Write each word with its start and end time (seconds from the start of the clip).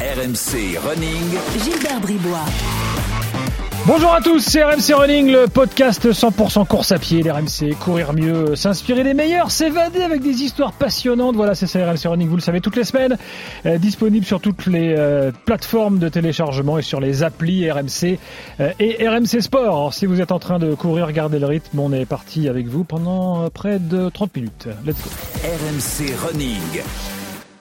RMC 0.00 0.78
Running. 0.78 1.38
Gilbert 1.64 2.00
Bribois. 2.00 2.44
Bonjour 3.84 4.14
à 4.14 4.20
tous, 4.20 4.38
c'est 4.38 4.62
RMC 4.62 4.94
Running, 4.94 5.32
le 5.32 5.48
podcast 5.48 6.12
100% 6.12 6.68
course 6.68 6.92
à 6.92 7.00
pied, 7.00 7.24
l'RMC, 7.24 7.74
courir 7.80 8.12
mieux, 8.12 8.54
s'inspirer 8.54 9.02
des 9.02 9.14
meilleurs, 9.14 9.50
s'évader 9.50 10.02
avec 10.02 10.22
des 10.22 10.44
histoires 10.44 10.72
passionnantes. 10.72 11.34
Voilà, 11.34 11.56
c'est 11.56 11.66
ça 11.66 11.80
RMC 11.84 12.06
Running, 12.06 12.28
vous 12.28 12.36
le 12.36 12.42
savez, 12.42 12.60
toutes 12.60 12.76
les 12.76 12.84
semaines, 12.84 13.16
euh, 13.66 13.78
disponible 13.78 14.24
sur 14.24 14.40
toutes 14.40 14.66
les 14.66 14.94
euh, 14.96 15.32
plateformes 15.46 15.98
de 15.98 16.08
téléchargement 16.08 16.78
et 16.78 16.82
sur 16.82 17.00
les 17.00 17.24
applis 17.24 17.68
RMC 17.68 18.20
euh, 18.60 18.70
et 18.78 19.08
RMC 19.08 19.40
Sport. 19.40 19.62
Alors, 19.62 19.94
si 19.94 20.06
vous 20.06 20.20
êtes 20.20 20.30
en 20.30 20.38
train 20.38 20.60
de 20.60 20.76
courir, 20.76 21.10
gardez 21.10 21.40
le 21.40 21.46
rythme, 21.46 21.80
on 21.80 21.92
est 21.92 22.06
parti 22.06 22.48
avec 22.48 22.68
vous 22.68 22.84
pendant 22.84 23.46
euh, 23.46 23.48
près 23.48 23.80
de 23.80 24.10
30 24.10 24.36
minutes. 24.36 24.68
Let's 24.86 25.02
go. 25.02 25.10
RMC 25.42 26.14
Running. 26.24 26.82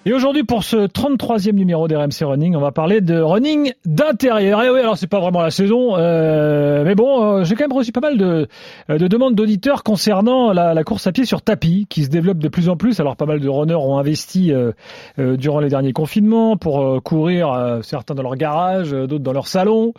Et 0.07 0.13
aujourd'hui, 0.13 0.45
pour 0.45 0.63
ce 0.63 0.87
33e 0.87 1.51
numéro 1.51 1.89
d'RMC 1.89 2.23
Running, 2.23 2.55
on 2.55 2.61
va 2.61 2.71
parler 2.71 3.01
de 3.01 3.19
running 3.19 3.73
d'intérieur. 3.83 4.63
Et 4.63 4.69
oui, 4.69 4.79
alors 4.79 4.97
c'est 4.97 5.05
pas 5.05 5.19
vraiment 5.19 5.41
la 5.41 5.51
saison, 5.51 5.97
euh, 5.97 6.85
mais 6.85 6.95
bon, 6.95 7.39
euh, 7.39 7.43
j'ai 7.43 7.55
quand 7.55 7.65
même 7.65 7.77
reçu 7.77 7.91
pas 7.91 7.99
mal 7.99 8.17
de, 8.17 8.47
euh, 8.89 8.97
de 8.97 9.07
demandes 9.09 9.35
d'auditeurs 9.35 9.83
concernant 9.83 10.53
la, 10.53 10.73
la, 10.73 10.83
course 10.85 11.07
à 11.07 11.11
pied 11.11 11.25
sur 11.25 11.41
tapis, 11.41 11.87
qui 11.89 12.05
se 12.05 12.09
développe 12.09 12.37
de 12.37 12.47
plus 12.47 12.69
en 12.69 12.77
plus. 12.77 13.01
Alors 13.01 13.17
pas 13.17 13.25
mal 13.25 13.41
de 13.41 13.49
runners 13.49 13.75
ont 13.75 13.97
investi 13.97 14.53
euh, 14.53 14.71
euh, 15.19 15.35
durant 15.35 15.59
les 15.59 15.67
derniers 15.67 15.91
confinements 15.91 16.55
pour 16.55 16.79
euh, 16.79 17.01
courir, 17.01 17.81
certains 17.83 18.15
dans 18.15 18.23
leur 18.23 18.37
garage, 18.37 18.91
d'autres 18.91 19.19
dans 19.19 19.33
leur 19.33 19.47
salon. 19.47 19.91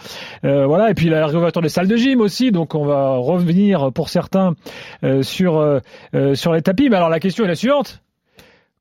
voilà, 0.43 0.90
et 0.90 0.95
puis 0.95 1.10
la 1.10 1.27
réouverture 1.27 1.60
des 1.60 1.68
salles 1.68 1.87
de 1.87 1.96
gym 1.96 2.23
aussi. 2.23 2.51
Donc 2.51 2.74
on 2.74 2.87
va 2.87 3.16
revenir 3.16 3.93
pour 3.93 4.09
certains 4.09 4.54
sur 5.20 5.80
sur 6.32 6.52
les 6.54 6.62
tapis. 6.62 6.88
Mais 6.88 6.96
alors 6.96 7.10
la 7.10 7.20
question 7.20 7.45
est 7.45 7.48
la 7.48 7.54
suivante. 7.54 8.01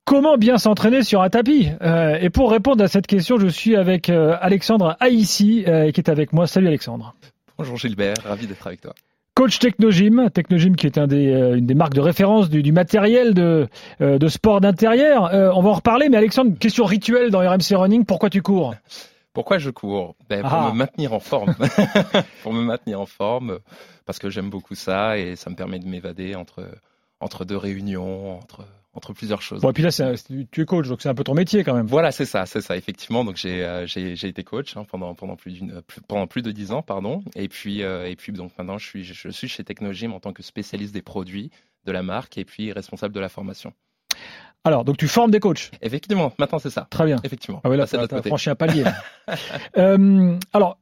Comment 0.07 0.37
bien 0.37 0.57
s'entraîner 0.57 1.03
sur 1.03 1.21
un 1.21 1.29
tapis 1.29 1.67
euh, 1.81 2.17
Et 2.21 2.29
pour 2.29 2.49
répondre 2.49 2.81
à 2.81 2.87
cette 2.87 3.07
question, 3.07 3.37
je 3.37 3.47
suis 3.47 3.75
avec 3.75 4.09
euh, 4.09 4.37
Alexandre 4.39 4.95
Aïssi, 5.01 5.65
euh, 5.67 5.91
qui 5.91 5.99
est 5.99 6.09
avec 6.09 6.31
moi. 6.31 6.47
Salut 6.47 6.67
Alexandre. 6.67 7.13
Bonjour 7.57 7.75
Gilbert, 7.75 8.13
ravi 8.23 8.47
d'être 8.47 8.65
avec 8.65 8.79
toi. 8.79 8.93
Coach 9.35 9.59
Technogym, 9.59 10.29
Technogym 10.29 10.77
qui 10.77 10.85
est 10.85 10.97
un 10.97 11.07
des, 11.07 11.25
une 11.57 11.65
des 11.65 11.73
marques 11.73 11.93
de 11.93 11.99
référence 11.99 12.49
du, 12.49 12.63
du 12.63 12.71
matériel 12.71 13.33
de, 13.33 13.67
de 13.99 14.27
sport 14.29 14.61
d'intérieur. 14.61 15.23
on 15.33 15.61
va 15.61 15.69
en 15.71 15.73
reparler, 15.73 16.07
mais 16.07 16.15
Alexandre, 16.15 16.57
question 16.57 16.85
rituelle 16.85 17.29
dans 17.29 17.39
RMC 17.39 17.75
Running, 17.75 18.05
pourquoi 18.05 18.29
tu 18.29 18.41
cours? 18.41 18.75
Pourquoi 19.33 19.57
je 19.57 19.69
cours? 19.71 20.15
Ben, 20.29 20.41
Pour 20.41 20.53
Ah. 20.53 20.71
me 20.71 20.77
maintenir 20.77 21.11
en 21.11 21.19
forme. 21.19 21.53
pour 22.43 22.53
me 22.53 22.61
maintenir 22.61 23.01
en 23.01 23.05
forme, 23.05 23.59
parce 24.05 24.19
que 24.19 24.29
j'aime 24.29 24.49
beaucoup 24.49 24.73
ça 24.73 25.17
et 25.17 25.35
ça 25.35 25.49
me 25.49 25.55
permet 25.55 25.79
de 25.79 25.85
m'évader 25.87 26.33
entre, 26.35 26.65
entre 27.19 27.43
deux 27.43 27.57
réunions, 27.57 28.37
entre, 28.37 28.63
entre 28.97 29.13
plusieurs 29.13 29.41
choses. 29.41 29.61
Bon, 29.61 29.69
et 29.69 29.73
puis 29.73 29.83
là, 29.83 29.91
c'est 29.91 30.03
un- 30.03 30.13
tu 30.51 30.61
es 30.61 30.65
coach, 30.65 30.87
donc 30.87 31.01
c'est 31.01 31.07
un 31.09 31.15
peu 31.15 31.23
ton 31.23 31.33
métier 31.35 31.63
quand 31.63 31.73
même. 31.75 31.85
Voilà, 31.85 32.11
c'est 32.11 32.25
ça, 32.25 32.45
c'est 32.45 32.61
ça, 32.61 32.75
effectivement. 32.75 33.23
Donc 33.23 33.37
j'ai 33.37 33.63
euh, 33.63 33.85
été 33.85 34.43
coach 34.43 34.75
hein, 34.75 34.85
pendant 34.89 35.13
pendant 35.15 35.35
plus 35.35 35.61
pendant 36.07 36.27
plus 36.27 36.41
de 36.41 36.51
dix 36.51 36.71
ans, 36.71 36.81
pardon. 36.81 37.23
Et 37.35 37.47
puis 37.47 37.83
euh, 37.83 38.09
et 38.09 38.15
puis 38.15 38.31
donc 38.33 38.51
maintenant 38.57 38.77
je 38.77 38.85
suis 38.85 39.03
je 39.05 39.29
suis 39.29 39.47
chez 39.47 39.63
Technogym 39.63 40.11
en 40.13 40.19
tant 40.19 40.33
que 40.33 40.43
spécialiste 40.43 40.93
des 40.93 41.01
produits 41.01 41.51
de 41.85 41.91
la 41.91 42.03
marque 42.03 42.37
et 42.37 42.43
puis 42.43 42.71
responsable 42.73 43.13
de 43.13 43.19
la 43.19 43.29
formation. 43.29 43.71
Alors, 44.63 44.83
donc 44.83 44.97
tu 44.97 45.07
formes 45.07 45.31
des 45.31 45.39
coachs. 45.39 45.71
Effectivement, 45.81 46.33
maintenant 46.39 46.59
c'est 46.59 46.71
ça. 46.71 46.87
Très 46.89 47.05
bien. 47.05 47.17
Effectivement. 47.23 47.61
Ah 47.63 47.69
oui, 47.69 47.77
là, 47.77 47.85
côté. 47.87 48.27
franchi 48.27 48.49
un 48.49 48.55
palier. 48.55 48.83
là. 48.83 48.93
Euh, 49.77 50.37
alors, 50.53 50.79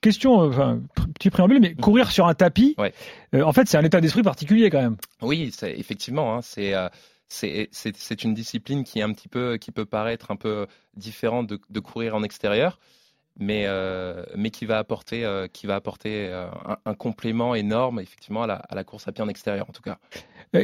question, 0.00 0.42
euh, 0.42 0.48
enfin, 0.48 0.80
petit 1.14 1.30
préambule, 1.30 1.60
mais 1.60 1.74
courir 1.74 2.10
sur 2.10 2.26
un 2.26 2.34
tapis, 2.34 2.74
Ouais. 2.78 2.92
euh, 3.34 3.42
en 3.42 3.52
fait, 3.52 3.68
c'est 3.68 3.76
un 3.76 3.84
état 3.84 4.00
d'esprit 4.00 4.22
particulier 4.22 4.70
quand 4.70 4.80
même. 4.80 4.96
Oui, 5.22 5.50
c'est 5.54 5.78
effectivement, 5.78 6.34
hein, 6.36 6.40
c'est 6.42 6.74
euh, 6.74 6.88
c'est 7.32 8.24
une 8.24 8.34
discipline 8.34 8.84
qui 8.84 8.98
est 8.98 9.02
un 9.02 9.12
petit 9.12 9.28
peu 9.28 9.56
qui 9.56 9.70
peut 9.70 9.86
paraître 9.86 10.30
un 10.30 10.36
peu 10.36 10.66
différente 10.96 11.46
de, 11.46 11.60
de 11.70 11.80
courir 11.80 12.16
en 12.16 12.22
extérieur, 12.24 12.78
mais 13.38 13.64
euh, 13.66 14.24
mais 14.36 14.50
qui 14.50 14.66
va 14.66 14.78
apporter 14.78 15.24
euh, 15.24 15.46
qui 15.46 15.66
va 15.68 15.76
apporter 15.76 16.28
euh, 16.28 16.46
un, 16.66 16.76
un 16.84 16.94
complément 16.94 17.54
énorme 17.54 18.00
effectivement 18.00 18.42
à 18.42 18.46
la, 18.48 18.54
à 18.56 18.74
la 18.74 18.82
course 18.82 19.06
à 19.06 19.12
pied 19.12 19.22
en 19.22 19.28
extérieur 19.28 19.68
en 19.68 19.72
tout 19.72 19.82
cas. 19.82 19.98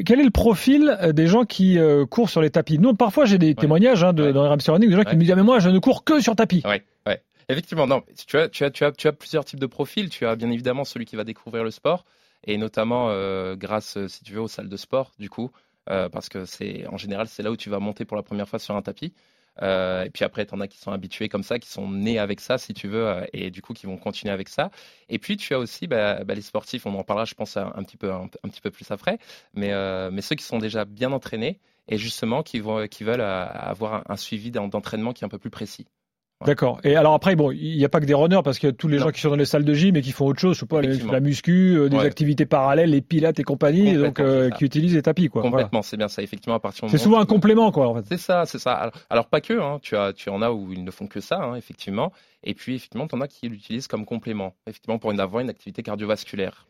Quel 0.05 0.19
est 0.19 0.25
le 0.25 0.31
profil 0.31 0.99
des 1.15 1.29
gens 1.29 1.45
qui 1.45 1.79
courent 2.11 2.29
sur 2.29 2.43
les 2.43 2.51
tapis? 2.51 2.81
Nous, 2.81 2.95
parfois, 2.95 3.25
j'ai 3.25 3.39
des 3.39 3.55
témoignages 3.55 4.03
hein, 4.03 4.13
de, 4.13 4.25
Ouais. 4.25 4.33
dans 4.33 4.43
RMC 4.51 4.69
Running, 4.73 4.91
de 4.91 4.97
gens 4.97 5.05
qui 5.05 5.15
me 5.15 5.21
disent 5.21 5.31
ah, 5.31 5.37
mais 5.37 5.45
moi, 5.45 5.61
je 5.61 5.69
ne 5.71 5.79
cours 5.79 6.03
que 6.03 6.21
sur 6.21 6.35
tapis. 6.35 6.61
Ouais, 6.65 6.83
ouais. 7.07 7.23
Effectivement, 7.49 7.87
non. 7.87 8.03
Tu 8.27 8.37
as, 8.37 8.49
tu 8.49 8.65
as, 8.65 8.73
tu 8.73 8.85
as, 8.85 8.91
tu 8.91 9.07
as 9.07 9.13
plusieurs 9.13 9.45
types 9.45 9.61
de 9.61 9.67
profils. 9.67 10.09
Tu 10.09 10.27
as 10.27 10.35
bien 10.35 10.51
évidemment 10.51 10.83
celui 10.83 11.05
qui 11.05 11.15
va 11.15 11.23
découvrir 11.23 11.63
le 11.63 11.71
sport, 11.71 12.05
et 12.43 12.59
notamment 12.59 13.13
grâce, 13.55 13.97
si 14.09 14.25
tu 14.25 14.33
veux, 14.33 14.41
aux 14.41 14.49
salles 14.49 14.69
de 14.69 14.77
sport, 14.77 15.13
du 15.21 15.31
coup, 15.31 15.53
euh, 15.91 16.09
parce 16.09 16.29
que 16.29 16.45
c'est 16.45 16.87
en 16.87 16.97
général 16.97 17.29
c'est 17.29 17.43
là 17.43 17.51
où 17.51 17.57
tu 17.57 17.71
vas 17.71 17.79
monter 17.79 18.05
pour 18.05 18.17
la 18.17 18.23
première 18.23 18.49
fois 18.49 18.59
sur 18.59 18.75
un 18.77 18.83
tapis. 18.83 19.15
Euh, 19.63 20.05
et 20.05 20.11
puis 20.11 20.23
après, 20.25 20.45
tu 20.45 20.55
en 20.55 20.61
as 20.61 20.69
qui 20.69 20.77
sont 20.79 20.93
habitués 20.93 21.31
comme 21.31 21.43
ça, 21.43 21.59
qui 21.59 21.69
sont 21.69 21.91
nés 21.91 22.19
avec 22.19 22.41
ça, 22.41 22.59
si 22.59 22.75
tu 22.75 22.89
veux, 22.89 23.07
euh, 23.09 23.25
et 23.33 23.51
du 23.51 23.63
coup 23.63 23.73
qui 23.73 23.87
vont 23.87 23.97
continuer 23.97 24.33
avec 24.33 24.49
ça. 24.51 24.71
Et 25.09 25.19
puis 25.19 25.37
tu 25.39 25.55
as 25.55 25.59
aussi 25.59 25.87
bah, 25.87 26.25
bah, 26.25 26.35
les 26.35 26.43
sportifs. 26.43 26.85
On 26.87 26.95
en 26.95 27.05
parlera, 27.05 27.25
je 27.25 27.35
pense, 27.35 27.57
un, 27.57 27.73
un 27.75 27.83
petit 27.83 27.97
peu, 27.97 28.13
un, 28.13 28.29
petit 28.29 28.61
peu 28.61 28.71
plus 28.71 28.91
après. 28.91 29.19
Mais, 29.55 29.73
mais 30.11 30.21
ceux 30.23 30.37
qui 30.37 30.45
sont 30.45 30.59
déjà 30.59 30.85
bien 30.85 31.13
entraînés 31.13 31.59
et 31.89 31.97
justement 31.99 32.43
qui 32.43 32.61
vont, 32.61 32.87
qui 32.89 33.05
veulent 33.05 33.21
avoir 33.23 34.03
un, 34.11 34.17
suivi 34.17 34.51
d'en- 34.51 34.69
d'entraînement 34.69 35.13
qui 35.13 35.25
est 35.25 35.27
un 35.27 35.31
peu 35.31 35.39
plus 35.39 35.51
précis. 35.51 35.87
D'accord. 36.45 36.81
Et 36.85 36.97
alors 36.97 37.15
après, 37.15 37.35
bon, 37.35 37.51
il 37.51 37.77
n'y 37.79 37.85
a 37.85 37.89
pas 37.89 37.99
que 37.99 38.05
des 38.05 38.13
runners 38.13 38.41
parce 38.45 38.59
qu'il 38.59 38.69
y 38.69 38.73
a 38.73 38.75
tous 38.75 38.89
les 38.89 38.99
Non. 38.99 39.05
gens 39.05 39.11
qui 39.11 39.21
sont 39.23 39.31
dans 39.31 39.37
les 39.37 39.47
salles 39.47 39.65
de 39.65 39.73
gym 39.73 39.97
et 39.97 40.03
qui 40.03 40.13
font 40.13 40.27
autre 40.27 40.39
chose, 40.39 40.55
je 40.55 40.61
sais 40.61 40.67
pas, 40.67 40.83
la 40.83 41.21
muscu, 41.21 41.77
euh, 41.79 41.89
des 41.89 41.97
Ouais. 41.97 42.05
activités 42.05 42.45
parallèles, 42.45 42.91
les 42.91 43.01
pilates 43.01 43.41
et 43.41 43.43
compagnie, 43.43 43.95
donc 43.95 44.21
euh, 44.21 44.51
qui 44.51 44.65
utilisent 44.67 44.95
les 44.95 45.01
tapis, 45.03 45.29
quoi. 45.29 45.41
Voilà. 45.41 45.65
Complètement, 45.65 45.81
c'est 45.83 45.97
bien 45.97 46.09
ça. 46.09 46.23
Effectivement, 46.23 46.57
à 46.57 46.61
partir 46.61 46.91
C'est 46.91 46.99
souvent 46.99 47.21
un 47.21 47.25
complément, 47.27 47.73
quoi, 47.73 47.89
en 47.89 47.95
fait. 47.95 48.03
C'est 48.07 48.19
ça, 48.19 48.45
c'est 48.45 48.59
ça. 48.59 48.73
Alors, 48.75 48.93
alors, 49.09 49.27
pas 49.29 49.41
que, 49.41 49.59
hein. 49.59 49.79
tu, 49.81 49.97
as, 49.97 50.13
tu 50.13 50.29
en 50.29 50.43
as 50.43 50.51
où 50.51 50.71
ils 50.73 50.85
ne 50.85 50.91
font 50.91 51.07
que 51.07 51.21
ça, 51.21 51.39
hein, 51.43 51.55
effectivement. 51.57 52.13
Et 52.45 52.53
puis, 52.53 52.75
effectivement, 52.77 53.09
tu 53.09 53.15
en 53.15 53.23
as 53.23 53.29
qui 53.29 53.49
l'utilisent 53.49 53.89
comme 53.89 54.05
complément, 54.05 54.55
effectivement, 54.67 54.99
pour 54.99 55.13
une, 55.13 55.21
avoir 55.21 55.41
une 55.41 55.49
activité 55.49 55.83
cardiovasculaire. 55.83 56.67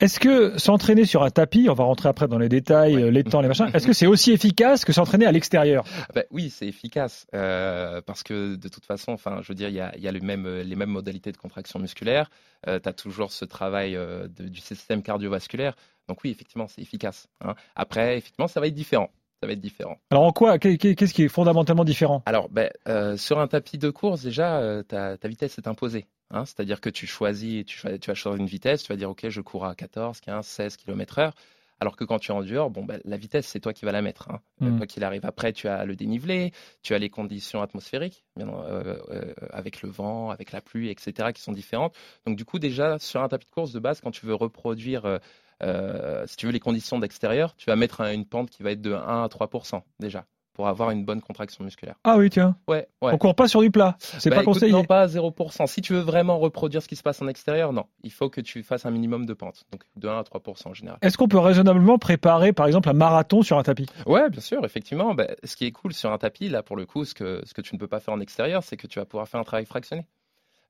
Est-ce 0.00 0.18
que 0.18 0.58
s'entraîner 0.58 1.04
sur 1.04 1.22
un 1.22 1.30
tapis, 1.30 1.68
on 1.70 1.74
va 1.74 1.84
rentrer 1.84 2.08
après 2.08 2.26
dans 2.26 2.38
les 2.38 2.48
détails, 2.48 2.96
Ouais. 2.96 3.02
euh, 3.04 3.10
les 3.10 3.22
temps, 3.22 3.40
les 3.40 3.48
machins, 3.48 3.66
est-ce 3.74 3.86
que 3.86 3.92
c'est 3.92 4.08
aussi 4.08 4.32
efficace 4.32 4.84
que 4.84 4.92
s'entraîner 4.92 5.24
à 5.24 5.30
l'extérieur? 5.32 5.84
Bah 6.14 6.22
oui, 6.32 6.50
c'est 6.50 6.66
efficace, 6.66 7.26
euh, 7.34 8.00
parce 8.04 8.24
que 8.24 8.56
de 8.56 8.68
toute 8.68 8.84
façon, 8.84 9.12
enfin, 9.12 9.38
je 9.42 9.48
veux 9.48 9.54
dire, 9.54 9.68
il 9.68 9.76
y 9.76 9.80
a, 9.80 9.96
y 9.96 10.08
a 10.08 10.12
les, 10.12 10.20
mêmes, 10.20 10.48
les 10.62 10.74
mêmes 10.76 10.90
modalités 10.90 11.30
de 11.30 11.36
contraction 11.36 11.78
musculaire. 11.78 12.28
tu 12.66 12.70
as 12.72 12.92
toujours 12.92 13.30
ce 13.30 13.44
travail 13.44 13.94
euh, 13.94 14.26
de- 14.26 14.48
du 14.48 14.60
système 14.60 15.00
cardiovasculaire. 15.02 15.74
Donc 16.08 16.18
oui, 16.24 16.30
effectivement, 16.30 16.66
c'est 16.68 16.82
efficace. 16.82 17.28
hein. 17.42 17.54
Après, 17.76 18.18
effectivement, 18.18 18.48
ça 18.48 18.60
va 18.60 18.66
être 18.66 18.74
différent. 18.74 19.10
Ça 19.40 19.46
va 19.46 19.52
être 19.52 19.60
différent. 19.60 19.96
Alors 20.10 20.24
en 20.24 20.32
quoi 20.32 20.58
qu'est- 20.58 20.76
qu'est- 20.78 20.94
Qu'est-ce 20.94 21.12
qui 21.14 21.22
est 21.22 21.28
fondamentalement 21.28 21.84
différent? 21.84 22.22
Alors, 22.26 22.48
ben, 22.48 22.68
euh, 22.88 23.16
sur 23.16 23.38
un 23.38 23.46
tapis 23.46 23.78
de 23.78 23.90
course, 23.90 24.22
déjà, 24.22 24.58
euh, 24.58 24.82
ta, 24.82 25.16
ta 25.18 25.28
vitesse 25.28 25.56
est 25.58 25.68
imposée. 25.68 26.06
Hein. 26.30 26.44
C'est-à-dire 26.44 26.80
que 26.80 26.90
tu 26.90 27.06
choisis, 27.06 27.64
tu, 27.66 27.80
tu 28.00 28.10
vas 28.10 28.14
choisir 28.14 28.40
une 28.40 28.46
vitesse, 28.46 28.82
tu 28.82 28.92
vas 28.92 28.96
dire, 28.96 29.10
OK, 29.10 29.28
je 29.28 29.40
cours 29.40 29.64
à 29.66 29.74
14, 29.74 30.20
15, 30.20 30.46
16 30.46 30.76
km 30.76 31.18
heure. 31.18 31.34
Alors 31.80 31.96
que 31.96 32.04
quand 32.04 32.20
tu 32.20 32.30
es 32.30 32.34
en 32.34 32.42
dehors, 32.42 32.70
bon, 32.70 32.84
ben, 32.84 33.00
la 33.04 33.16
vitesse, 33.16 33.46
c'est 33.46 33.58
toi 33.60 33.72
qui 33.72 33.84
vas 33.84 33.90
la 33.92 34.00
mettre. 34.00 34.30
Hein. 34.30 34.40
Euh, 34.62 34.70
Mm. 34.70 34.76
Quoi 34.78 34.86
qu'il 34.86 35.02
arrive. 35.04 35.26
Après, 35.26 35.52
tu 35.52 35.66
as 35.68 35.84
le 35.84 35.96
dénivelé, 35.96 36.52
tu 36.82 36.94
as 36.94 36.98
les 36.98 37.10
conditions 37.10 37.60
atmosphériques, 37.62 38.24
bien, 38.36 38.48
euh, 38.48 38.96
euh, 39.10 39.34
avec 39.50 39.82
le 39.82 39.90
vent, 39.90 40.30
avec 40.30 40.52
la 40.52 40.60
pluie, 40.60 40.88
etc., 40.88 41.32
qui 41.32 41.42
sont 41.42 41.52
différentes. 41.52 41.94
Donc, 42.26 42.36
du 42.36 42.44
coup, 42.44 42.58
déjà, 42.60 42.98
sur 43.00 43.22
un 43.22 43.28
tapis 43.28 43.46
de 43.46 43.50
course 43.50 43.72
de 43.72 43.80
base, 43.80 44.00
quand 44.00 44.12
tu 44.12 44.24
veux 44.24 44.34
reproduire, 44.36 45.18
euh, 45.62 46.26
si 46.26 46.36
tu 46.36 46.46
veux, 46.46 46.52
les 46.52 46.60
conditions 46.60 46.98
d'extérieur, 47.00 47.54
tu 47.56 47.66
vas 47.66 47.76
mettre 47.76 48.00
un- 48.00 48.12
une 48.12 48.24
pente 48.24 48.50
qui 48.50 48.62
va 48.62 48.70
être 48.70 48.80
de 48.80 48.92
1 48.92 49.24
à 49.24 49.28
3% 49.28 49.84
déjà, 49.98 50.26
pour 50.54 50.68
avoir 50.68 50.90
une 50.90 51.04
bonne 51.04 51.20
contraction 51.20 51.64
musculaire. 51.64 51.96
Ah 52.04 52.16
oui, 52.16 52.30
tiens. 52.30 52.56
Ouais, 52.68 52.86
ouais. 53.02 53.12
On 53.12 53.18
court 53.18 53.34
pas 53.34 53.48
sur 53.48 53.60
du 53.60 53.70
plat. 53.70 53.96
C'est 53.98 54.30
Bah, 54.30 54.36
pas 54.36 54.42
écoute, 54.42 54.54
conseillé. 54.54 54.72
Non, 54.72 54.84
pas 54.84 55.02
à 55.02 55.06
0%. 55.08 55.66
Si 55.66 55.82
tu 55.82 55.92
veux 55.92 56.00
vraiment 56.00 56.38
reproduire 56.38 56.80
ce 56.82 56.88
qui 56.88 56.96
se 56.96 57.02
passe 57.02 57.20
en 57.20 57.28
extérieur, 57.28 57.72
non. 57.72 57.84
Il 58.02 58.12
faut 58.12 58.30
que 58.30 58.40
tu 58.40 58.62
fasses 58.62 58.86
un 58.86 58.90
minimum 58.90 59.26
de 59.26 59.34
pente. 59.34 59.64
Donc 59.72 59.82
de 59.96 60.08
1 60.08 60.18
à 60.18 60.22
3% 60.22 60.68
en 60.68 60.74
général. 60.74 60.98
Est-ce 61.02 61.18
qu'on 61.18 61.28
peut 61.28 61.38
raisonnablement 61.38 61.98
préparer, 61.98 62.52
par 62.52 62.66
exemple, 62.66 62.88
un 62.88 62.92
marathon 62.94 63.42
sur 63.42 63.58
un 63.58 63.62
tapis? 63.64 63.86
Ouais, 64.06 64.30
bien 64.30 64.40
sûr, 64.40 64.64
effectivement. 64.64 65.14
Bah, 65.14 65.26
ce 65.42 65.56
qui 65.56 65.66
est 65.66 65.72
cool 65.72 65.92
sur 65.92 66.12
un 66.12 66.18
tapis, 66.18 66.48
là, 66.48 66.62
pour 66.62 66.76
le 66.76 66.86
coup, 66.86 67.04
ce 67.04 67.14
que, 67.14 67.42
ce 67.44 67.52
que 67.52 67.60
tu 67.60 67.74
ne 67.74 67.80
peux 67.80 67.88
pas 67.88 68.00
faire 68.00 68.14
en 68.14 68.20
extérieur, 68.20 68.62
c'est 68.62 68.76
que 68.76 68.86
tu 68.86 68.98
vas 69.00 69.04
pouvoir 69.04 69.28
faire 69.28 69.40
un 69.40 69.44
travail 69.44 69.66
fractionné. 69.66 70.06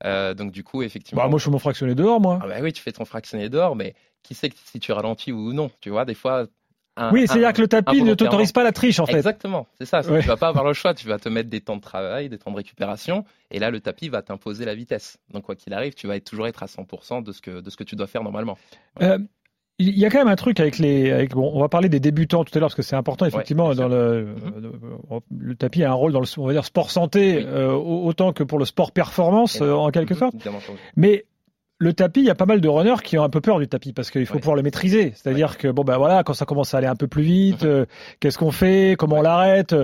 Euh, 0.03 0.33
donc 0.33 0.51
du 0.51 0.63
coup, 0.63 0.81
effectivement. 0.81 1.21
bah, 1.23 1.29
Moi, 1.29 1.39
je 1.39 1.45
fais 1.45 1.51
mon 1.51 1.59
fractionné 1.59 1.95
dehors, 1.95 2.19
moi. 2.19 2.39
Ah 2.43 2.47
bah 2.47 2.55
oui, 2.61 2.73
tu 2.73 2.81
fais 2.81 2.91
ton 2.91 3.05
fractionné 3.05 3.49
dehors, 3.49 3.75
mais 3.75 3.93
qui 4.23 4.33
sait 4.33 4.49
si 4.65 4.79
tu 4.79 4.91
ralentis 4.91 5.31
ou 5.31 5.53
non 5.53 5.69
Tu 5.79 5.89
vois, 5.89 6.05
des 6.05 6.15
fois. 6.15 6.45
Un- 6.97 7.11
oui, 7.11 7.25
c'est-à-dire 7.27 7.51
que 7.53 7.61
le 7.61 7.67
tapis 7.67 8.01
ne 8.01 8.13
t'autorise 8.13 8.51
pas 8.51 8.63
la 8.63 8.71
triche, 8.71 8.99
en 8.99 9.05
fait. 9.05 9.17
Exactement, 9.17 9.67
c'est 9.77 9.85
ça. 9.85 10.01
Ouais. 10.09 10.21
Tu 10.21 10.27
vas 10.27 10.37
pas 10.37 10.47
avoir 10.47 10.63
le 10.65 10.73
choix. 10.73 10.93
Tu 10.93 11.07
vas 11.07 11.19
te 11.19 11.27
mettre 11.29 11.49
des 11.49 11.61
temps 11.61 11.75
de 11.75 11.81
travail, 11.81 12.29
des 12.29 12.37
temps 12.37 12.51
de 12.51 12.55
récupération, 12.57 13.25
et 13.51 13.59
là 13.59 13.69
le 13.71 13.79
tapis 13.81 14.07
va 14.09 14.21
t'imposer 14.21 14.63
la 14.65 14.75
vitesse. 14.75 15.17
Donc 15.33 15.43
quoi 15.43 15.55
qu'il 15.55 15.73
arrive, 15.73 15.93
tu 15.93 16.07
vas 16.07 16.15
être- 16.15 16.23
toujours 16.23 16.47
être 16.47 16.63
à 16.63 16.67
100% 16.67 17.21
de 17.21 17.31
ce 17.31 17.41
que 17.41 17.59
de 17.61 17.69
ce 17.69 17.75
que 17.77 17.83
tu 17.83 17.95
dois 17.95 18.07
faire 18.07 18.23
normalement. 18.23 18.57
Euh, 19.01 19.17
il 19.77 19.97
y 19.99 20.05
a 20.05 20.09
quand 20.09 20.19
même 20.19 20.29
un 20.29 20.37
truc 20.37 20.61
avec 20.61 20.77
les. 20.77 21.11
Avec, 21.11 21.31
bon, 21.33 21.51
on 21.53 21.59
va 21.59 21.67
parler 21.67 21.89
des 21.89 21.99
débutants 21.99 22.45
tout 22.45 22.57
à 22.57 22.59
l'heure 22.61 22.67
parce 22.69 22.75
que 22.75 22.81
c'est 22.81 22.95
important 22.95 23.25
effectivement 23.25 23.75
dans 23.75 23.89
le, 23.89 23.95
euh, 23.95 25.19
le 25.37 25.55
tapis 25.55 25.83
a 25.83 25.91
un 25.91 25.93
rôle 25.93 26.13
dans 26.13 26.21
le 26.21 26.27
on 26.37 26.45
va 26.47 26.53
dire 26.53 26.63
sport 26.63 26.91
santé 26.91 27.39
Oui. 27.39 27.43
euh, 27.45 27.73
autant 27.73 28.31
que 28.31 28.43
pour 28.43 28.57
le 28.57 28.63
sport 28.63 28.93
performance 28.93 29.59
euh, 29.61 29.73
en 29.73 29.91
quelque 29.91 30.13
Mhm, 30.13 30.19
sorte. 30.19 30.35
Mais 30.95 31.25
le 31.77 31.93
tapis, 31.93 32.21
il 32.21 32.25
y 32.25 32.29
a 32.29 32.35
pas 32.35 32.45
mal 32.45 32.61
de 32.61 32.67
runners 32.69 33.01
qui 33.03 33.17
ont 33.17 33.23
un 33.23 33.29
peu 33.29 33.41
peur 33.41 33.59
du 33.59 33.67
tapis 33.67 33.91
parce 33.93 34.09
qu'il 34.11 34.25
faut 34.25 34.35
Ouais. 34.35 34.39
pouvoir 34.39 34.55
le 34.55 34.63
maîtriser. 34.63 35.13
C'est-à-dire 35.15 35.57
que 35.57 35.67
bon 35.67 35.83
ben 35.83 35.97
voilà, 35.97 36.23
quand 36.23 36.33
ça 36.33 36.45
commence 36.45 36.73
à 36.73 36.77
aller 36.77 36.87
un 36.87 36.95
peu 36.95 37.07
plus 37.07 37.23
vite, 37.23 37.63
Mhm. 37.63 37.69
euh, 37.69 37.85
qu'est-ce 38.19 38.37
qu'on 38.37 38.51
fait, 38.51 38.95
comment 38.97 39.17
on 39.17 39.21
l'arrête? 39.21 39.75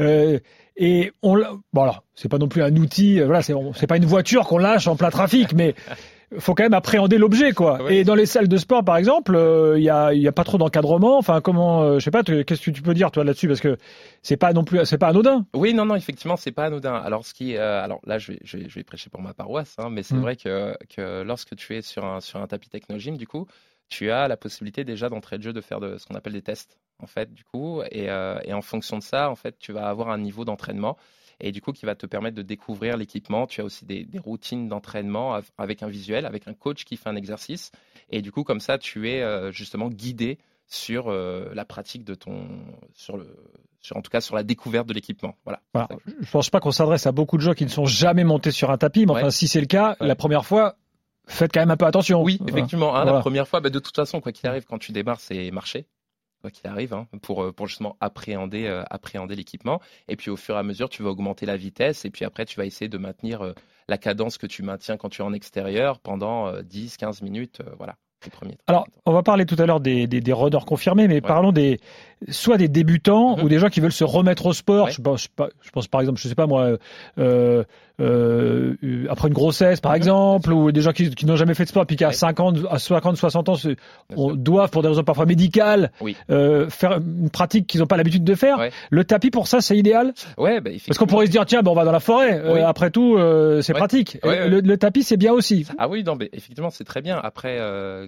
Euh, 0.00 0.38
Et 0.80 1.10
on, 1.22 1.36
bon 1.72 1.82
alors, 1.82 2.04
c'est 2.14 2.28
pas 2.28 2.38
non 2.38 2.46
plus 2.46 2.62
un 2.62 2.76
outil, 2.76 3.20
euh, 3.20 3.24
voilà, 3.26 3.42
c'est 3.42 3.86
pas 3.88 3.96
une 3.96 4.04
voiture 4.04 4.46
qu'on 4.46 4.58
lâche 4.58 4.86
en 4.86 4.94
plein 4.94 5.10
trafic, 5.10 5.52
mais 5.52 5.74
faut 6.38 6.54
quand 6.54 6.62
même 6.62 6.74
appréhender 6.74 7.16
l'objet, 7.18 7.52
quoi. 7.52 7.82
Ouais. 7.82 7.96
Et 7.96 8.04
dans 8.04 8.14
les 8.14 8.26
salles 8.26 8.48
de 8.48 8.56
sport, 8.56 8.84
par 8.84 8.96
exemple, 8.96 9.34
euh, 9.34 9.78
il 9.78 9.84
y 9.84 9.90
a, 9.90 10.12
il 10.12 10.20
y 10.20 10.28
a 10.28 10.32
pas 10.32 10.44
trop 10.44 10.58
d'encadrement. 10.58 11.16
Enfin, 11.18 11.40
comment, 11.40 11.82
euh, 11.82 11.98
je 11.98 12.04
sais 12.04 12.10
pas, 12.10 12.22
qu'est-ce 12.22 12.60
que 12.62 12.70
tu 12.70 12.82
peux 12.82 12.94
dire 12.94 13.10
toi 13.10 13.24
là-dessus, 13.24 13.48
parce 13.48 13.60
que 13.60 13.76
c'est 14.22 14.36
pas 14.36 14.52
non 14.52 14.64
plus, 14.64 14.84
c'est 14.84 14.98
pas 14.98 15.08
anodin. 15.08 15.46
Oui, 15.54 15.72
non, 15.74 15.84
non, 15.86 15.94
effectivement, 15.94 16.36
c'est 16.36 16.52
pas 16.52 16.66
anodin. 16.66 16.94
Alors, 16.94 17.24
ce 17.24 17.32
qui, 17.34 17.56
euh, 17.56 17.82
alors 17.82 18.00
là, 18.06 18.18
je 18.18 18.32
vais, 18.32 18.38
je 18.44 18.58
vais, 18.58 18.68
je 18.68 18.74
vais 18.74 18.84
prêcher 18.84 19.08
pour 19.10 19.22
ma 19.22 19.32
paroisse, 19.34 19.74
hein, 19.78 19.88
mais 19.90 20.02
c'est 20.02 20.14
Mm. 20.16 20.20
vrai 20.20 20.36
que, 20.36 20.76
que 20.94 21.22
lorsque 21.22 21.56
tu 21.56 21.76
es 21.76 21.82
sur 21.82 22.04
un, 22.04 22.20
sur 22.20 22.40
un 22.40 22.46
tapis 22.46 22.68
technogym, 22.68 23.16
du 23.16 23.26
coup, 23.26 23.46
tu 23.88 24.10
as 24.10 24.28
la 24.28 24.36
possibilité 24.36 24.84
déjà 24.84 25.08
d'entrée 25.08 25.38
de 25.38 25.42
jeu 25.42 25.52
de 25.54 25.60
faire 25.62 25.80
de, 25.80 25.96
ce 25.96 26.06
qu'on 26.06 26.14
appelle 26.14 26.34
des 26.34 26.42
tests, 26.42 26.78
en 27.02 27.06
fait, 27.06 27.32
du 27.32 27.44
coup, 27.44 27.80
et, 27.90 28.10
euh, 28.10 28.38
et 28.44 28.52
en 28.52 28.60
fonction 28.60 28.98
de 28.98 29.02
ça, 29.02 29.30
en 29.30 29.34
fait, 29.34 29.56
tu 29.58 29.72
vas 29.72 29.88
avoir 29.88 30.10
un 30.10 30.18
niveau 30.18 30.44
d'entraînement 30.44 30.98
et 31.40 31.52
du 31.52 31.60
coup 31.60 31.72
qui 31.72 31.86
va 31.86 31.94
te 31.94 32.06
permettre 32.06 32.36
de 32.36 32.42
découvrir 32.42 32.96
l'équipement. 32.96 33.46
Tu 33.46 33.60
as 33.60 33.64
aussi 33.64 33.84
des, 33.84 34.04
des 34.04 34.18
routines 34.18 34.68
d'entraînement 34.68 35.34
av- 35.34 35.50
avec 35.58 35.82
un 35.82 35.88
visuel, 35.88 36.26
avec 36.26 36.48
un 36.48 36.54
coach 36.54 36.84
qui 36.84 36.96
fait 36.96 37.08
un 37.08 37.16
exercice, 37.16 37.70
et 38.10 38.22
du 38.22 38.32
coup, 38.32 38.44
comme 38.44 38.60
ça, 38.60 38.78
tu 38.78 39.08
es 39.10 39.22
euh, 39.22 39.52
justement 39.52 39.88
guidé 39.88 40.38
sur 40.66 41.08
euh, 41.08 41.50
la 41.54 41.64
pratique 41.64 42.04
de 42.04 42.14
ton, 42.14 42.46
sur 42.92 43.16
le, 43.16 43.34
sur, 43.80 43.96
en 43.96 44.02
tout 44.02 44.10
cas 44.10 44.20
sur 44.20 44.34
la 44.36 44.42
découverte 44.42 44.86
de 44.86 44.92
l'équipement. 44.92 45.34
Voilà. 45.44 45.60
Voilà. 45.72 45.88
Je 46.20 46.30
pense 46.30 46.50
pas 46.50 46.60
qu'on 46.60 46.72
s'adresse 46.72 47.06
à 47.06 47.12
beaucoup 47.12 47.36
de 47.38 47.42
gens 47.42 47.54
qui 47.54 47.64
ne 47.64 47.70
sont 47.70 47.86
jamais 47.86 48.24
montés 48.24 48.50
sur 48.50 48.70
un 48.70 48.76
tapis, 48.76 49.06
mais 49.06 49.12
enfin, 49.12 49.30
si 49.30 49.48
c'est 49.48 49.60
le 49.60 49.66
cas, 49.66 49.96
Ouais. 50.00 50.06
la 50.06 50.14
première 50.14 50.44
fois, 50.44 50.76
faites 51.26 51.52
quand 51.54 51.60
même 51.60 51.70
un 51.70 51.76
peu 51.78 51.86
attention. 51.86 52.22
Oui, 52.22 52.38
effectivement. 52.46 52.88
hein, 52.94 53.02
Voilà. 53.02 53.12
La 53.12 53.20
première 53.20 53.48
fois, 53.48 53.60
bah, 53.60 53.70
de 53.70 53.78
toute 53.78 53.96
façon, 53.96 54.20
quoi 54.20 54.32
qu'il 54.32 54.46
arrive, 54.48 54.64
quand 54.66 54.78
tu 54.78 54.92
démarres, 54.92 55.20
c'est 55.20 55.50
marcher. 55.50 55.86
Quoi 56.40 56.50
qu'il 56.52 56.68
arrive, 56.68 56.94
hein, 56.94 57.06
pour, 57.22 57.42
euh, 57.42 57.52
pour 57.52 57.66
justement 57.66 57.96
appréhender, 58.00 58.66
euh, 58.66 58.84
appréhender 58.90 59.34
l'équipement. 59.34 59.80
Et 60.08 60.14
puis 60.16 60.30
au 60.30 60.36
fur 60.36 60.54
et 60.54 60.58
à 60.58 60.62
mesure, 60.62 60.88
tu 60.88 61.02
vas 61.02 61.10
augmenter 61.10 61.46
la 61.46 61.56
vitesse. 61.56 62.04
Et 62.04 62.10
puis 62.10 62.24
après, 62.24 62.44
tu 62.44 62.56
vas 62.56 62.64
essayer 62.64 62.88
de 62.88 62.96
maintenir 62.98 63.42
euh, 63.42 63.54
la 63.88 63.98
cadence 63.98 64.38
que 64.38 64.46
tu 64.46 64.62
maintiens 64.62 64.96
quand 64.96 65.08
tu 65.08 65.20
es 65.22 65.24
en 65.24 65.32
extérieur 65.32 65.98
pendant 65.98 66.46
euh, 66.46 66.62
10, 66.62 66.96
15 66.96 67.22
minutes. 67.22 67.60
voilà. 67.76 67.96
Les 68.24 68.30
premiers. 68.32 68.58
Alors, 68.66 68.84
on 69.06 69.12
va 69.12 69.22
parler 69.22 69.46
tout 69.46 69.54
à 69.60 69.66
l'heure 69.66 69.78
des, 69.78 70.08
des, 70.08 70.20
des 70.20 70.32
runners 70.32 70.64
confirmés, 70.66 71.06
mais 71.06 71.20
parlons 71.20 71.52
des 71.52 71.78
soit 72.30 72.56
des 72.56 72.66
débutants 72.66 73.36
Mhm. 73.36 73.44
ou 73.44 73.48
des 73.48 73.60
gens 73.60 73.68
qui 73.68 73.78
veulent 73.80 73.92
se 73.92 74.02
remettre 74.02 74.46
au 74.46 74.52
sport. 74.52 74.86
Ouais. 74.86 74.90
Je, 74.90 75.00
pense, 75.00 75.22
je 75.22 75.28
pense- 75.36 75.50
je 75.62 75.70
pense 75.70 75.86
par 75.86 76.00
exemple, 76.00 76.18
je 76.20 76.26
sais 76.26 76.34
pas 76.34 76.48
moi, 76.48 76.78
euh, 78.00 78.74
après 79.08 79.28
une 79.28 79.34
grossesse 79.34 79.80
par 79.80 79.94
exemple, 79.94 80.52
ou 80.52 80.70
des 80.72 80.80
gens 80.80 80.92
qui, 80.92 81.10
qui 81.10 81.26
n'ont 81.26 81.36
jamais 81.36 81.54
fait 81.54 81.64
de 81.64 81.68
sport, 81.68 81.86
puis 81.86 81.96
qui 81.96 82.04
à 82.04 82.08
Ouais. 82.08 82.14
50, 82.14 82.58
à 82.70 82.78
50, 82.78 83.16
60 83.16 83.48
ans, 83.48 83.54
on 84.16 84.34
doivent 84.34 84.70
pour 84.70 84.82
des 84.82 84.88
raisons 84.88 85.02
parfois 85.04 85.26
médicales 85.26 85.90
Oui. 86.00 86.16
euh, 86.30 86.68
faire 86.70 86.98
une 86.98 87.30
pratique 87.30 87.66
qu'ils 87.66 87.80
n'ont 87.80 87.86
pas 87.86 87.96
l'habitude 87.96 88.24
de 88.24 88.34
faire. 88.34 88.58
Ouais. 88.58 88.70
Le 88.90 89.04
tapis 89.04 89.30
pour 89.30 89.46
ça, 89.46 89.60
c'est 89.60 89.76
idéal. 89.76 90.12
Ouais, 90.36 90.60
bah, 90.60 90.70
Parce 90.86 90.98
qu'on 90.98 91.06
pourrait 91.06 91.26
se 91.26 91.30
dire 91.30 91.44
tiens, 91.46 91.62
ben, 91.62 91.70
on 91.70 91.74
va 91.74 91.84
dans 91.84 91.92
la 91.92 92.00
forêt. 92.00 92.38
Euh, 92.38 92.66
après 92.66 92.90
tout, 92.90 93.16
c'est 93.62 93.72
Ouais. 93.72 93.78
pratique. 93.78 94.18
Le, 94.24 94.60
le 94.60 94.76
tapis, 94.76 95.02
c'est 95.02 95.16
bien 95.16 95.32
aussi. 95.32 95.66
Ah 95.78 95.88
oui, 95.88 96.04
non, 96.04 96.16
mais 96.16 96.28
effectivement, 96.32 96.70
c'est 96.70 96.84
très 96.84 97.02
bien. 97.02 97.18
Après, 97.22 97.58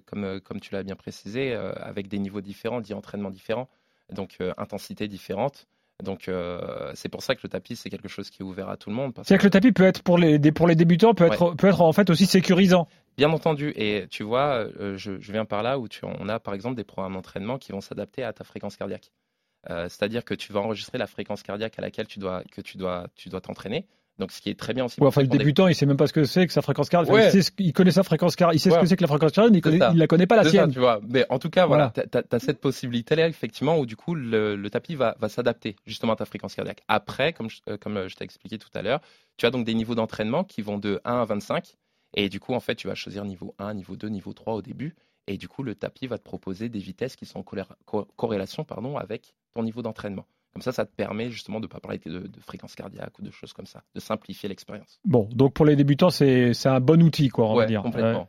comme, 0.06 0.40
comme 0.40 0.60
tu 0.60 0.72
l'as 0.74 0.82
bien 0.82 0.96
précisé, 0.96 1.54
avec 1.54 2.08
des 2.08 2.18
niveaux 2.18 2.40
différents, 2.40 2.80
dits 2.80 2.94
entraînements 2.94 3.30
différents, 3.30 3.68
donc 4.12 4.38
intensité 4.56 5.08
différente. 5.08 5.66
Donc 6.02 6.28
euh, 6.28 6.90
c'est 6.94 7.08
pour 7.08 7.22
ça 7.22 7.34
que 7.34 7.40
le 7.42 7.48
tapis, 7.48 7.76
c'est 7.76 7.90
quelque 7.90 8.08
chose 8.08 8.30
qui 8.30 8.42
est 8.42 8.44
ouvert 8.44 8.68
à 8.68 8.76
tout 8.76 8.90
le 8.90 8.96
monde. 8.96 9.12
C'est-à-dire 9.16 9.38
que 9.38 9.46
le 9.46 9.50
tapis 9.50 9.72
peut 9.72 9.84
être 9.84 10.02
pour 10.02 10.18
les, 10.18 10.38
pour 10.52 10.66
les 10.66 10.74
débutants, 10.74 11.14
peut 11.14 11.26
être, 11.26 11.54
peut 11.54 11.68
être 11.68 11.80
en 11.80 11.92
fait 11.92 12.10
aussi 12.10 12.26
sécurisant. 12.26 12.88
Bien 13.16 13.30
entendu, 13.30 13.72
et 13.76 14.06
tu 14.10 14.22
vois, 14.22 14.66
euh, 14.80 14.96
je, 14.96 15.20
je 15.20 15.32
viens 15.32 15.44
par 15.44 15.62
là 15.62 15.78
où 15.78 15.88
tu, 15.88 16.04
on 16.04 16.28
a 16.28 16.40
par 16.40 16.54
exemple 16.54 16.76
des 16.76 16.84
programmes 16.84 17.14
d'entraînement 17.14 17.58
qui 17.58 17.72
vont 17.72 17.80
s'adapter 17.80 18.24
à 18.24 18.32
ta 18.32 18.44
fréquence 18.44 18.76
cardiaque. 18.76 19.10
Euh, 19.68 19.88
C'est-à-dire 19.88 20.24
que 20.24 20.34
tu 20.34 20.52
vas 20.52 20.60
enregistrer 20.60 20.96
la 20.96 21.06
fréquence 21.06 21.42
cardiaque 21.42 21.78
à 21.78 21.82
laquelle 21.82 22.06
tu 22.06 22.18
dois, 22.18 22.42
que 22.50 22.60
tu 22.60 22.78
dois, 22.78 23.08
tu 23.14 23.28
dois 23.28 23.40
t'entraîner. 23.40 23.86
Donc 24.20 24.30
ce 24.30 24.40
qui 24.40 24.50
est 24.50 24.54
très 24.58 24.72
bien 24.74 24.84
aussi. 24.84 25.00
Ouais, 25.00 25.06
enfin, 25.08 25.22
le 25.22 25.26
ont 25.26 25.30
des- 25.30 25.38
débutant, 25.38 25.66
il 25.66 25.74
sait 25.74 25.86
même 25.86 25.96
pas 25.96 26.06
ce 26.06 26.12
que 26.12 26.22
c'est 26.24 26.46
que 26.46 26.52
sa 26.52 26.62
fréquence 26.62 26.88
cardiaque. 26.88 27.12
Ouais. 27.14 27.26
il, 27.28 27.30
sait 27.32 27.42
ce- 27.42 27.50
il 27.58 27.72
connaît 27.72 27.90
sa 27.90 28.02
fréquence 28.04 28.36
cardiaque, 28.36 28.56
il 28.56 28.60
sait 28.60 28.70
ce 28.70 28.78
que 28.78 28.86
c'est 28.86 28.96
que 28.96 29.02
la 29.02 29.08
fréquence 29.08 29.32
cardiaque, 29.32 29.52
mais 29.52 29.58
il, 29.58 29.62
connaît, 29.62 29.78
il 29.94 29.98
la 29.98 30.06
connaît 30.06 30.26
pas 30.28 30.36
la 30.36 30.44
ça, 30.44 30.50
sienne. 30.50 30.70
tu 30.72 30.78
vois. 30.78 31.00
Mais 31.08 31.26
en 31.30 31.38
tout 31.40 31.50
cas, 31.50 31.66
voilà, 31.66 31.92
Voilà. 31.94 32.22
tu 32.28 32.34
as, 32.36 32.38
cette 32.38 32.60
possibilité-là, 32.60 33.26
effectivement, 33.26 33.78
où 33.78 33.86
du 33.86 33.96
coup, 33.96 34.14
le, 34.14 34.54
le 34.54 34.70
tapis 34.70 34.94
va, 34.94 35.16
va 35.18 35.28
s'adapter 35.28 35.74
justement 35.86 36.12
à 36.12 36.16
ta 36.16 36.26
fréquence 36.26 36.54
cardiaque. 36.54 36.82
Après, 36.86 37.32
comme 37.32 37.50
je, 37.50 37.60
euh, 37.68 37.76
comme 37.76 37.96
euh, 37.96 38.08
je 38.08 38.14
t'ai 38.16 38.24
expliqué 38.24 38.58
tout 38.58 38.68
à 38.74 38.82
l'heure, 38.82 39.00
tu 39.36 39.46
as 39.46 39.50
donc 39.50 39.64
des 39.64 39.74
niveaux 39.74 39.94
d'entraînement 39.94 40.44
qui 40.44 40.62
vont 40.62 40.78
de 40.78 41.00
1 41.04 41.22
à 41.22 41.24
25. 41.24 41.74
Et 42.14 42.28
du 42.28 42.40
coup, 42.40 42.52
en 42.54 42.60
fait, 42.60 42.74
tu 42.74 42.88
vas 42.88 42.94
choisir 42.94 43.24
niveau 43.24 43.54
1, 43.58 43.72
niveau 43.74 43.96
2, 43.96 44.08
niveau 44.08 44.32
3 44.32 44.54
au 44.54 44.62
début. 44.62 44.94
Et 45.26 45.36
du 45.36 45.48
coup, 45.48 45.62
le 45.62 45.74
tapis 45.76 46.06
va 46.08 46.18
te 46.18 46.24
proposer 46.24 46.68
des 46.68 46.80
vitesses 46.80 47.14
qui 47.16 47.24
sont 47.24 47.38
en 47.38 47.44
co- 47.86 48.04
corrélation 48.16 48.64
pardon, 48.64 48.96
avec 48.96 49.34
ton 49.54 49.62
niveau 49.62 49.80
d'entraînement. 49.80 50.26
Comme 50.52 50.62
ça, 50.62 50.72
ça 50.72 50.84
te 50.84 50.94
permet 50.94 51.30
justement 51.30 51.60
de 51.60 51.66
ne 51.66 51.68
pas 51.68 51.78
parler 51.78 51.98
de, 52.04 52.26
de 52.26 52.40
fréquence 52.40 52.74
cardiaque 52.74 53.16
ou 53.18 53.22
de 53.22 53.30
choses 53.30 53.52
comme 53.52 53.66
ça, 53.66 53.82
de 53.94 54.00
simplifier 54.00 54.48
l'expérience. 54.48 54.98
Bon, 55.04 55.28
donc 55.32 55.54
pour 55.54 55.64
les 55.64 55.76
débutants, 55.76 56.10
c'est 56.10 56.54
c'est 56.54 56.68
un 56.68 56.80
bon 56.80 57.02
outil, 57.02 57.28
quoi, 57.28 57.48
on 57.48 57.54
va 57.54 57.66
dire. 57.66 57.82
complètement. 57.82 58.28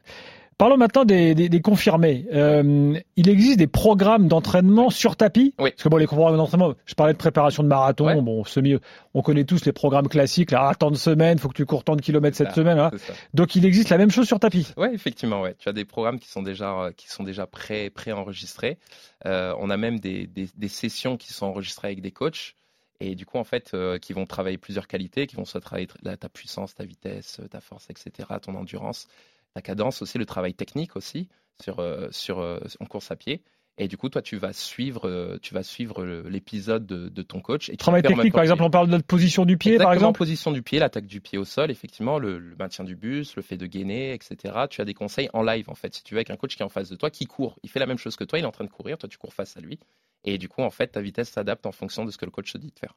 Parlons 0.58 0.78
maintenant 0.78 1.06
des, 1.06 1.34
des, 1.34 1.50
des 1.50 1.62
confirmés. 1.62 2.28
Euh, 2.34 2.94
il 3.16 3.30
existe 3.30 3.58
des 3.58 3.66
programmes 3.68 4.28
d'entraînement 4.28 4.92
sur 4.92 5.16
tapis 5.16 5.56
Oui. 5.60 5.72
Parce 5.72 5.82
que 5.84 5.90
bon, 5.90 5.98
les 5.98 6.06
programmes 6.06 6.38
d'entraînement, 6.38 6.76
je 6.86 6.94
parlais 6.94 7.14
de 7.14 7.18
préparation 7.18 7.64
de 7.64 7.68
marathon, 7.68 8.06
Ouais. 8.06 8.22
bon, 8.22 8.44
semi, 8.44 8.76
on 9.16 9.22
connaît 9.24 9.44
tous 9.44 9.66
les 9.66 9.72
programmes 9.72 10.08
classiques, 10.08 10.52
là, 10.52 10.68
ah, 10.70 10.76
tant 10.76 10.92
de 10.92 10.98
semaines, 10.98 11.40
faut 11.40 11.48
que 11.50 11.56
tu 11.56 11.66
cours 11.66 11.84
tant 11.84 11.96
de 11.96 12.02
kilomètres 12.02 12.38
cette 12.38 12.50
ça, 12.50 12.54
semaine. 12.56 12.78
hein. 12.78 12.92
C'est 12.94 13.00
ça. 13.12 13.14
Donc 13.34 13.56
il 13.56 13.66
existe 13.66 13.90
la 13.90 13.98
même 13.98 14.12
chose 14.12 14.28
sur 14.28 14.40
tapis. 14.40 14.68
Ouais, 14.78 14.94
effectivement, 14.94 15.42
ouais. 15.42 15.56
Tu 15.58 15.68
as 15.68 15.74
des 15.74 15.86
programmes 15.86 16.20
qui 16.20 16.30
sont 16.30 16.44
déjà, 16.44 16.72
euh, 16.80 16.92
qui 16.96 17.10
sont 17.10 17.24
déjà 17.24 17.48
pré, 17.48 17.90
pré-enregistrés. 17.90 18.78
Euh, 19.26 19.56
on 19.60 19.70
a 19.72 19.78
même 19.78 20.00
des, 20.00 20.28
des, 20.28 20.68
sessions 20.68 21.18
qui 21.18 21.34
sont 21.34 21.48
enregistrées 21.48 21.88
avec 21.88 22.02
des 22.02 22.12
coachs 22.12 22.56
et 23.00 23.16
du 23.16 23.26
coup, 23.26 23.40
en 23.40 23.44
fait, 23.44 23.72
euh, 23.74 23.98
qui 23.98 24.14
vont 24.14 24.28
travailler 24.28 24.60
plusieurs 24.60 24.88
qualités, 24.88 25.26
qui 25.26 25.36
vont 25.36 25.46
soit 25.46 25.60
travailler 25.60 25.88
ta 26.20 26.30
puissance, 26.30 26.76
ta 26.76 26.84
vitesse, 26.86 27.42
ta 27.50 27.62
force, 27.62 27.88
etc., 27.90 28.30
ton 28.42 28.54
endurance, 28.56 29.08
ta 29.54 29.62
cadence 29.62 30.02
aussi, 30.02 30.18
le 30.18 30.26
travail 30.26 30.54
technique 30.54 30.96
aussi 30.96 31.28
sur, 31.62 31.80
euh, 31.80 32.08
sur, 32.12 32.40
euh, 32.40 32.60
en 32.80 32.86
course 32.86 33.12
à 33.12 33.16
pied. 33.16 33.44
Et 33.78 33.88
du 33.88 33.98
coup, 33.98 34.10
toi, 34.10 34.22
tu 34.22 34.36
vas 34.36 34.52
suivre, 34.52 35.08
euh, 35.08 35.40
tu 35.42 35.54
vas 35.54 35.64
suivre 35.64 36.04
l'épisode 36.30 36.86
de, 36.86 37.08
de 37.08 37.22
ton 37.22 37.40
coach. 37.40 37.70
Et 37.70 37.78
Travail 37.78 38.04
technique, 38.04 38.34
par 38.34 38.44
exemple, 38.44 38.64
on 38.64 38.70
parle 38.70 38.88
de 38.88 38.98
la 38.98 39.02
position 39.02 39.46
du 39.46 39.58
pied, 39.58 39.78
par 39.78 39.94
exemple 39.94 40.18
position 40.18 40.52
du 40.52 40.62
pied, 40.62 40.78
l'attaque 40.78 41.08
du 41.08 41.22
pied 41.22 41.38
au 41.38 41.46
sol, 41.46 41.72
effectivement, 41.72 42.20
le, 42.20 42.38
le 42.38 42.56
maintien 42.58 42.84
du 42.84 42.96
bus, 42.96 43.36
le 43.36 43.42
fait 43.42 43.58
de 43.58 43.66
gainer, 43.66 44.14
etc. 44.14 44.66
Tu 44.70 44.82
as 44.82 44.86
des 44.86 44.94
conseils 44.94 45.30
en 45.34 45.42
live, 45.42 45.70
en 45.70 45.76
fait. 45.76 45.96
Si 45.96 46.04
tu 46.04 46.14
veux, 46.14 46.20
avec 46.20 46.30
un 46.30 46.36
coach 46.36 46.56
qui 46.56 46.62
est 46.62 46.66
en 46.66 46.70
face 46.70 46.90
de 46.90 46.96
toi, 46.96 47.10
qui 47.10 47.26
court, 47.26 47.58
il 47.64 47.70
fait 47.70 47.80
la 47.80 47.88
même 47.88 47.98
chose 47.98 48.18
que 48.18 48.26
toi, 48.26 48.38
il 48.38 48.44
est 48.44 48.48
en 48.48 48.52
train 48.52 48.66
de 48.66 48.70
courir, 48.70 48.98
toi, 48.98 49.08
tu 49.08 49.18
cours 49.18 49.34
face 49.34 49.56
à 49.56 49.62
lui. 49.62 49.80
Et 50.26 50.38
du 50.38 50.50
coup, 50.50 50.62
en 50.62 50.70
fait, 50.70 50.88
ta 50.88 51.02
vitesse 51.02 51.30
s'adapte 51.30 51.66
en 51.66 51.72
fonction 51.72 52.06
de 52.06 52.12
ce 52.12 52.18
que 52.18 52.26
le 52.26 52.32
coach 52.32 52.52
te 52.52 52.58
dit 52.58 52.72
de 52.72 52.80
faire. 52.80 52.96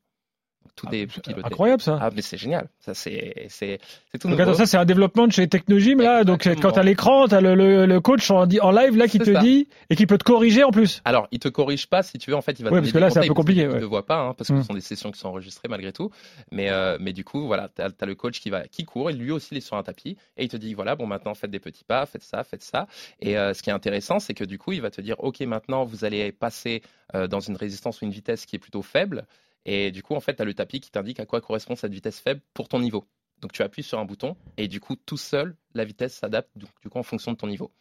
Donc, 0.65 0.73
tout 0.77 0.87
Ah, 0.91 0.95
est 0.97 1.07
c'est 1.13 1.21
piloté. 1.23 1.41
Incroyable 1.45 1.83
ça. 1.83 1.99
Ah, 2.01 2.11
mais 2.15 2.23
c'est 2.23 2.37
génial. 2.37 2.69
Ça, 2.81 2.95
c'est, 2.95 3.47
c'est, 3.49 3.79
tout 4.19 4.29
Donc 4.29 4.39
nouveau. 4.39 4.43
attends, 4.43 4.55
ça 4.55 4.67
c'est 4.67 4.77
un 4.77 4.85
développement 4.85 5.27
de 5.27 5.33
chez 5.33 5.47
Technogym 5.49 6.01
là. 6.01 6.25
Donc 6.25 6.47
Exactement. 6.47 6.63
quand 6.71 6.75
t'as 6.77 6.83
l'écran, 6.83 7.29
t'as 7.29 7.41
le, 7.41 7.55
le, 7.55 7.87
le 7.87 8.01
coach 8.01 8.31
en, 8.31 8.43
en 8.49 8.71
live 8.71 8.97
là 8.97 9.07
qui 9.07 9.19
te 9.19 9.33
ça. 9.33 9.41
dit 9.41 9.69
et 9.91 9.97
qui 9.97 10.07
peut 10.07 10.19
te 10.19 10.25
corriger 10.25 10.65
en 10.65 10.71
plus. 10.71 11.03
Alors, 11.05 11.29
il 11.31 11.39
te 11.39 11.49
corrige 11.49 11.87
pas 11.87 12.03
si 12.03 12.19
tu 12.19 12.31
veux. 12.31 12.37
En 12.37 12.43
fait, 12.43 12.59
il 12.59 12.65
va 12.65 12.71
Ouais, 12.71 12.77
donner 12.81 12.83
parce 12.83 12.93
que 12.93 12.99
là, 12.99 13.11
c'est 13.11 13.19
un 13.21 13.29
peu 13.29 13.35
compliqué, 13.35 13.69
ouais. 13.69 13.79
ne 13.81 13.85
voit 13.85 14.07
pas, 14.07 14.21
hein, 14.21 14.35
parce 14.37 14.51
que 14.51 14.57
ce 14.61 14.67
sont 14.67 14.75
des 14.75 14.81
sessions 14.81 15.11
qui 15.13 15.19
sont 15.21 15.29
enregistrées 15.29 15.69
malgré 15.69 15.93
tout. 15.93 16.11
Mais, 16.51 16.71
euh, 16.71 16.97
mais 17.01 17.13
du 17.13 17.25
coup, 17.25 17.47
voilà, 17.47 17.69
tu 17.75 17.83
as, 17.83 18.07
le 18.07 18.15
coach 18.15 18.41
qui, 18.41 18.51
va, 18.51 18.67
qui 18.69 18.85
court, 18.85 19.11
et 19.11 19.13
lui 19.13 19.31
aussi, 19.31 19.49
il 19.53 19.59
est 19.59 19.61
sur 19.61 19.77
un 19.77 19.83
tapis, 19.83 20.17
et 20.37 20.45
il 20.45 20.49
te 20.49 20.57
dit, 20.57 20.75
voilà, 20.75 20.97
bon, 20.97 21.07
maintenant, 21.07 21.35
faites 21.35 21.51
des 21.51 21.61
petits 21.61 21.85
pas, 21.85 22.07
faites 22.07 22.23
ça, 22.23 22.43
faites 22.45 22.63
ça. 22.63 22.87
Et 23.21 23.37
euh, 23.39 23.55
ce 23.55 23.63
qui 23.63 23.71
est 23.71 23.73
intéressant, 23.73 24.19
c'est 24.19 24.35
que 24.35 24.45
du 24.45 24.59
coup, 24.59 24.73
il 24.73 24.81
va 24.81 24.91
te 24.91 25.01
dire, 25.01 25.17
OK, 25.19 25.41
maintenant, 25.41 25.85
vous 25.85 26.05
allez 26.05 26.33
passer 26.33 26.83
euh, 27.15 27.27
dans 27.27 27.41
une 27.41 27.57
résistance 27.57 28.01
ou 28.01 28.05
une 28.05 28.11
vitesse 28.11 28.47
qui 28.47 28.57
est 28.57 28.59
plutôt 28.59 28.83
faible. 28.83 29.25
Et 29.67 29.91
du 29.91 30.03
coup, 30.03 30.15
en 30.15 30.21
fait, 30.21 30.37
tu 30.37 30.43
as 30.43 30.45
le 30.45 30.55
tapis 30.55 30.81
qui 30.81 30.91
t'indique 30.91 31.21
à 31.21 31.27
quoi 31.27 31.41
correspond 31.41 31.77
cette 31.77 31.93
vitesse 31.93 32.21
faible 32.21 32.41
pour 32.53 32.69
ton 32.69 32.81
niveau. 32.81 33.05
Donc, 33.41 33.53
tu 33.53 33.63
appuies 33.63 33.83
sur 33.83 33.99
un 33.99 34.05
bouton, 34.05 34.37
et 34.57 34.69
du 34.69 34.81
coup, 34.81 34.97
tout 34.97 35.17
seul, 35.17 35.57
la 35.75 35.85
vitesse 35.85 36.15
s'adapte, 36.15 36.51
du 36.57 36.89
coup, 36.89 36.99
en 36.99 37.03
fonction 37.03 37.33
de 37.33 37.37
ton 37.37 37.47
niveau. 37.47 37.73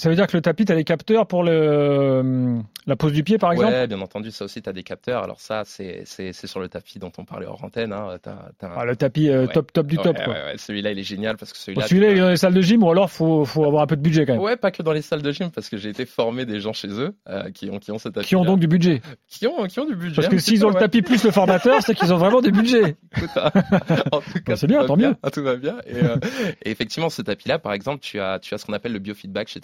Ça 0.00 0.08
veut 0.08 0.14
dire 0.16 0.26
que 0.26 0.34
le 0.34 0.40
tapis, 0.40 0.64
t'as 0.64 0.74
les 0.74 0.84
capteurs 0.84 1.26
pour 1.26 1.44
le, 1.44 1.50
euh, 1.52 2.58
la 2.86 2.96
pose 2.96 3.12
du 3.12 3.22
pied 3.22 3.36
par 3.36 3.52
exemple? 3.52 3.70
Ouais, 3.70 3.86
bien 3.86 4.00
entendu, 4.00 4.30
ça 4.30 4.46
aussi, 4.46 4.62
tu 4.62 4.68
as 4.70 4.72
des 4.72 4.82
capteurs. 4.82 5.22
Alors 5.22 5.40
ça, 5.40 5.64
c'est 5.66 6.06
sur 6.32 6.58
le 6.58 6.70
tapis 6.70 6.98
dont 6.98 7.12
on 7.18 7.26
parlait 7.26 7.44
hors 7.44 7.62
antenne. 7.62 7.92
Hein. 7.92 8.16
Ah, 8.62 8.86
le 8.86 8.96
tapis 8.96 9.28
euh, 9.28 9.42
Ouais. 9.46 9.52
top 9.52 9.70
top 9.74 9.86
du 9.86 9.98
Ouais, 9.98 10.02
top 10.02 10.16
ouais, 10.16 10.54
celui-là, 10.56 10.92
il 10.92 10.98
est 10.98 11.02
génial 11.02 11.36
parce 11.36 11.52
que 11.52 11.58
celui-là... 11.58 11.86
Celui-là, 11.86 12.06
tu 12.08 12.12
il 12.14 12.16
est 12.18 12.20
dans 12.22 12.30
les 12.30 12.38
salles 12.38 12.54
de 12.54 12.62
gym 12.62 12.82
ou 12.82 12.90
alors 12.90 13.10
faut 13.10 13.44
faut 13.44 13.66
avoir 13.66 13.82
un 13.82 13.86
peu 13.86 13.96
de 13.96 14.00
budget 14.00 14.24
quand 14.24 14.32
même. 14.32 14.40
Ouais, 14.40 14.56
pas 14.56 14.70
que 14.70 14.82
dans 14.82 14.92
les 14.94 15.02
salles 15.02 15.20
de 15.20 15.32
gym 15.32 15.50
parce 15.50 15.68
que 15.68 15.76
j'ai 15.76 15.90
été 15.90 16.06
formé 16.06 16.46
des 16.46 16.60
gens 16.60 16.72
chez 16.72 16.88
eux 16.88 17.14
euh, 17.28 17.50
qui 17.50 17.68
ont 17.68 17.78
qui 17.78 17.92
ont 17.92 17.98
ce 17.98 18.08
tapis 18.08 18.26
Qui 18.28 18.36
ont 18.36 18.44
donc 18.46 18.58
du 18.58 18.68
budget. 18.68 19.02
qui 19.28 19.46
ont 19.46 19.66
qui 19.66 19.80
ont 19.80 19.84
du 19.84 19.96
budget. 19.96 20.16
Parce 20.16 20.28
que 20.28 20.38
s'ils 20.38 20.64
ont 20.64 20.70
le 20.70 20.76
tapis 20.76 21.02
plus 21.02 21.22
le 21.24 21.30
formateur, 21.30 21.82
c'est 21.82 21.94
qu'ils 21.94 22.14
ont 22.14 22.16
vraiment 22.18 22.40
du 22.40 22.52
budget. 22.52 22.96
Écoute, 23.16 23.30
hein, 23.36 23.50
en 24.12 24.20
tout 24.20 24.40
cas, 24.46 24.56
c'est 24.56 24.66
bien, 24.66 24.86
tant 24.86 24.96
mieux. 24.96 25.14
Tout 25.30 25.42
va 25.42 25.56
bien. 25.56 25.76
Et, 25.86 25.96
euh, 25.96 26.16
et 26.64 26.70
effectivement, 26.70 27.10
ce 27.10 27.20
tapis-là, 27.20 27.58
par 27.58 27.74
exemple, 27.74 28.00
tu 28.00 28.18
as, 28.18 28.38
tu 28.38 28.54
as 28.54 28.58
ce 28.58 28.64
qu'on 28.64 28.72
appelle 28.72 28.92
le 28.94 28.98
biofeedback 28.98 29.48
chez 29.48 29.60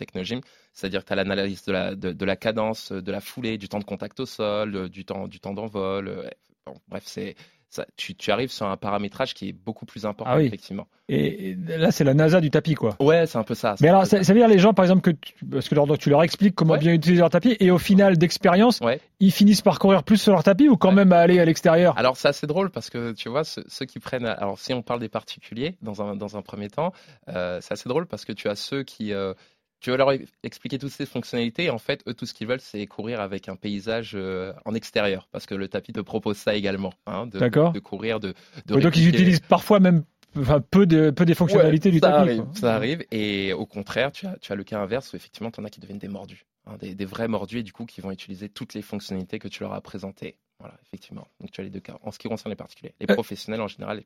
C'est-à-dire 0.73 1.03
que 1.03 1.07
tu 1.07 1.13
as 1.13 1.17
l'analyse 1.17 1.65
de 1.65 1.73
la, 1.73 1.95
de, 1.95 2.13
de 2.13 2.25
la 2.25 2.37
cadence, 2.37 2.93
de 2.93 3.13
la 3.13 3.21
foulée, 3.21 3.57
du 3.59 3.69
temps 3.69 3.79
de 3.79 3.85
contact 3.85 4.21
au 4.21 4.27
sol, 4.27 4.75
euh, 4.77 4.89
du 4.89 5.05
temps, 5.05 5.27
du 5.29 5.41
temps 5.41 5.55
d'envol. 5.55 6.09
euh, 6.09 6.29
bon, 6.67 6.75
bref, 6.89 7.05
c'est, 7.07 7.35
ça, 7.69 7.85
tu, 7.97 8.15
tu 8.15 8.31
arrives 8.31 8.51
sur 8.53 8.67
un 8.67 8.77
paramétrage 8.77 9.35
qui 9.35 9.49
est 9.49 9.53
beaucoup 9.53 9.87
plus 9.87 10.07
important, 10.07 10.33
Ah 10.35 10.39
oui. 10.39 10.47
effectivement. 10.47 10.87
Et 11.09 11.51
et 11.51 11.55
là, 11.79 11.91
c'est 11.91 12.05
la 12.05 12.15
NASA 12.15 12.41
du 12.41 12.51
tapis, 12.51 12.75
quoi. 12.75 12.97
Ouais, 13.01 13.27
c'est 13.27 13.39
un 13.39 13.43
peu 13.45 13.55
ça. 13.55 13.75
Mais 13.81 13.89
alors, 13.89 14.07
ça, 14.07 14.23
ça 14.25 14.33
veut 14.33 14.39
dire 14.39 14.49
les 14.49 14.59
gens, 14.59 14.73
par 14.75 14.85
exemple, 14.85 15.03
que 15.03 15.11
tu, 15.11 15.33
parce 15.47 15.69
que 15.69 15.75
leur- 15.75 15.99
tu 15.99 16.11
leur 16.11 16.23
expliques 16.23 16.55
comment 16.55 16.73
Ouais. 16.75 16.79
bien 16.81 16.93
utiliser 16.93 17.21
leur 17.21 17.31
tapis, 17.31 17.57
et 17.61 17.71
au 17.71 17.79
final 17.79 18.17
d'expérience, 18.19 18.81
Ouais. 18.81 19.01
ils 19.21 19.33
finissent 19.33 19.63
par 19.63 19.79
courir 19.79 20.03
plus 20.05 20.17
sur 20.19 20.33
leur 20.33 20.43
tapis 20.43 20.69
ou 20.69 20.77
quand 20.77 20.89
Ouais. 20.91 20.95
même 20.97 21.13
à 21.13 21.19
aller 21.19 21.39
à 21.39 21.45
l'extérieur? 21.45 21.97
Alors 21.99 22.17
c'est 22.17 22.29
assez 22.29 22.47
drôle 22.47 22.71
parce 22.71 22.91
que 22.91 23.13
tu 23.13 23.29
vois 23.29 23.45
ceux, 23.45 23.65
ceux 23.69 23.87
qui 23.87 23.99
prennent 24.01 24.27
alors 24.27 24.59
si 24.59 24.73
on 24.75 24.83
parle 24.83 25.01
des 25.01 25.09
particuliers 25.09 25.77
dans 25.83 26.03
un 26.03 26.17
dans 26.17 26.37
un 26.37 26.43
premier 26.43 26.69
temps 26.71 26.93
euh, 27.29 27.59
c'est 27.63 27.73
assez 27.73 27.89
drôle 27.89 28.07
parce 28.07 28.25
que 28.25 28.33
tu 28.33 28.49
as 28.49 28.57
ceux 28.57 28.83
qui 28.83 29.13
euh, 29.13 29.33
tu 29.81 29.91
veux 29.91 29.97
leur 29.97 30.11
expliquer 30.43 30.79
toutes 30.79 30.91
ces 30.91 31.07
fonctionnalités 31.07 31.65
et 31.65 31.71
en 31.71 31.79
fait 31.79 32.03
eux 32.09 32.15
tout 32.15 32.27
ce 32.27 32.35
qu'ils 32.35 32.47
veulent 32.47 32.61
c'est 32.61 32.87
courir 32.87 33.21
avec 33.21 33.49
un 33.49 33.57
paysage 33.57 34.13
euh, 34.15 34.53
en 34.65 34.75
extérieur 34.75 35.29
parce 35.33 35.47
que 35.47 35.55
le 35.55 35.69
tapis 35.69 35.93
te 35.93 36.01
propose 36.01 36.37
ça 36.39 36.55
également 36.55 36.93
hein, 37.07 37.27
de, 37.27 37.39
D'accord. 37.39 37.73
de 37.73 37.79
courir 37.81 38.19
de, 38.21 38.35
de 38.67 38.75
Ouais, 38.75 38.81
donc 38.81 38.97
ils 38.97 39.09
utilisent 39.09 39.41
parfois 39.41 39.79
même 39.81 40.05
enfin, 40.37 40.61
peu, 40.61 40.87
de, 40.87 41.11
peu 41.11 41.25
des 41.25 41.35
fonctionnalités 41.35 41.89
Ouais, 41.91 41.95
du 41.95 41.99
ça 42.01 42.11
tapis. 42.11 42.31
Arrive, 42.31 42.45
ça 42.55 42.75
arrive. 42.75 43.05
Et 43.11 43.53
au 43.53 43.67
contraire, 43.67 44.13
tu 44.13 44.27
as, 44.27 44.37
tu 44.39 44.51
as 44.53 44.55
le 44.55 44.65
cas 44.65 44.79
inverse 44.81 45.13
où 45.13 45.17
effectivement, 45.17 45.51
tu 45.51 45.61
en 45.61 45.65
as 45.65 45.71
qui 45.71 45.81
deviennent 45.81 45.99
des 45.99 46.09
mordus. 46.09 46.47
hein, 46.67 46.77
des, 46.79 46.95
des 46.95 47.05
vrais 47.05 47.29
mordus 47.29 47.59
et 47.59 47.63
du 47.63 47.73
coup 47.73 47.85
qui 47.87 48.01
vont 48.01 48.11
utiliser 48.11 48.49
toutes 48.49 48.75
les 48.75 48.83
fonctionnalités 48.83 49.39
que 49.39 49.49
tu 49.49 49.63
leur 49.63 49.73
as 49.75 49.81
présentées. 49.81 50.37
Voilà, 50.59 50.75
effectivement. 50.87 51.29
Donc 51.41 51.51
tu 51.53 51.61
as 51.61 51.65
les 51.65 51.71
deux 51.71 51.81
cas. 51.81 51.99
En 52.03 52.11
ce 52.13 52.19
qui 52.19 52.29
concerne 52.29 52.51
les 52.51 52.57
particuliers. 52.57 52.95
Les 53.01 53.07
Euh. 53.11 53.15
professionnels, 53.15 53.61
en 53.61 53.69
général, 53.69 54.03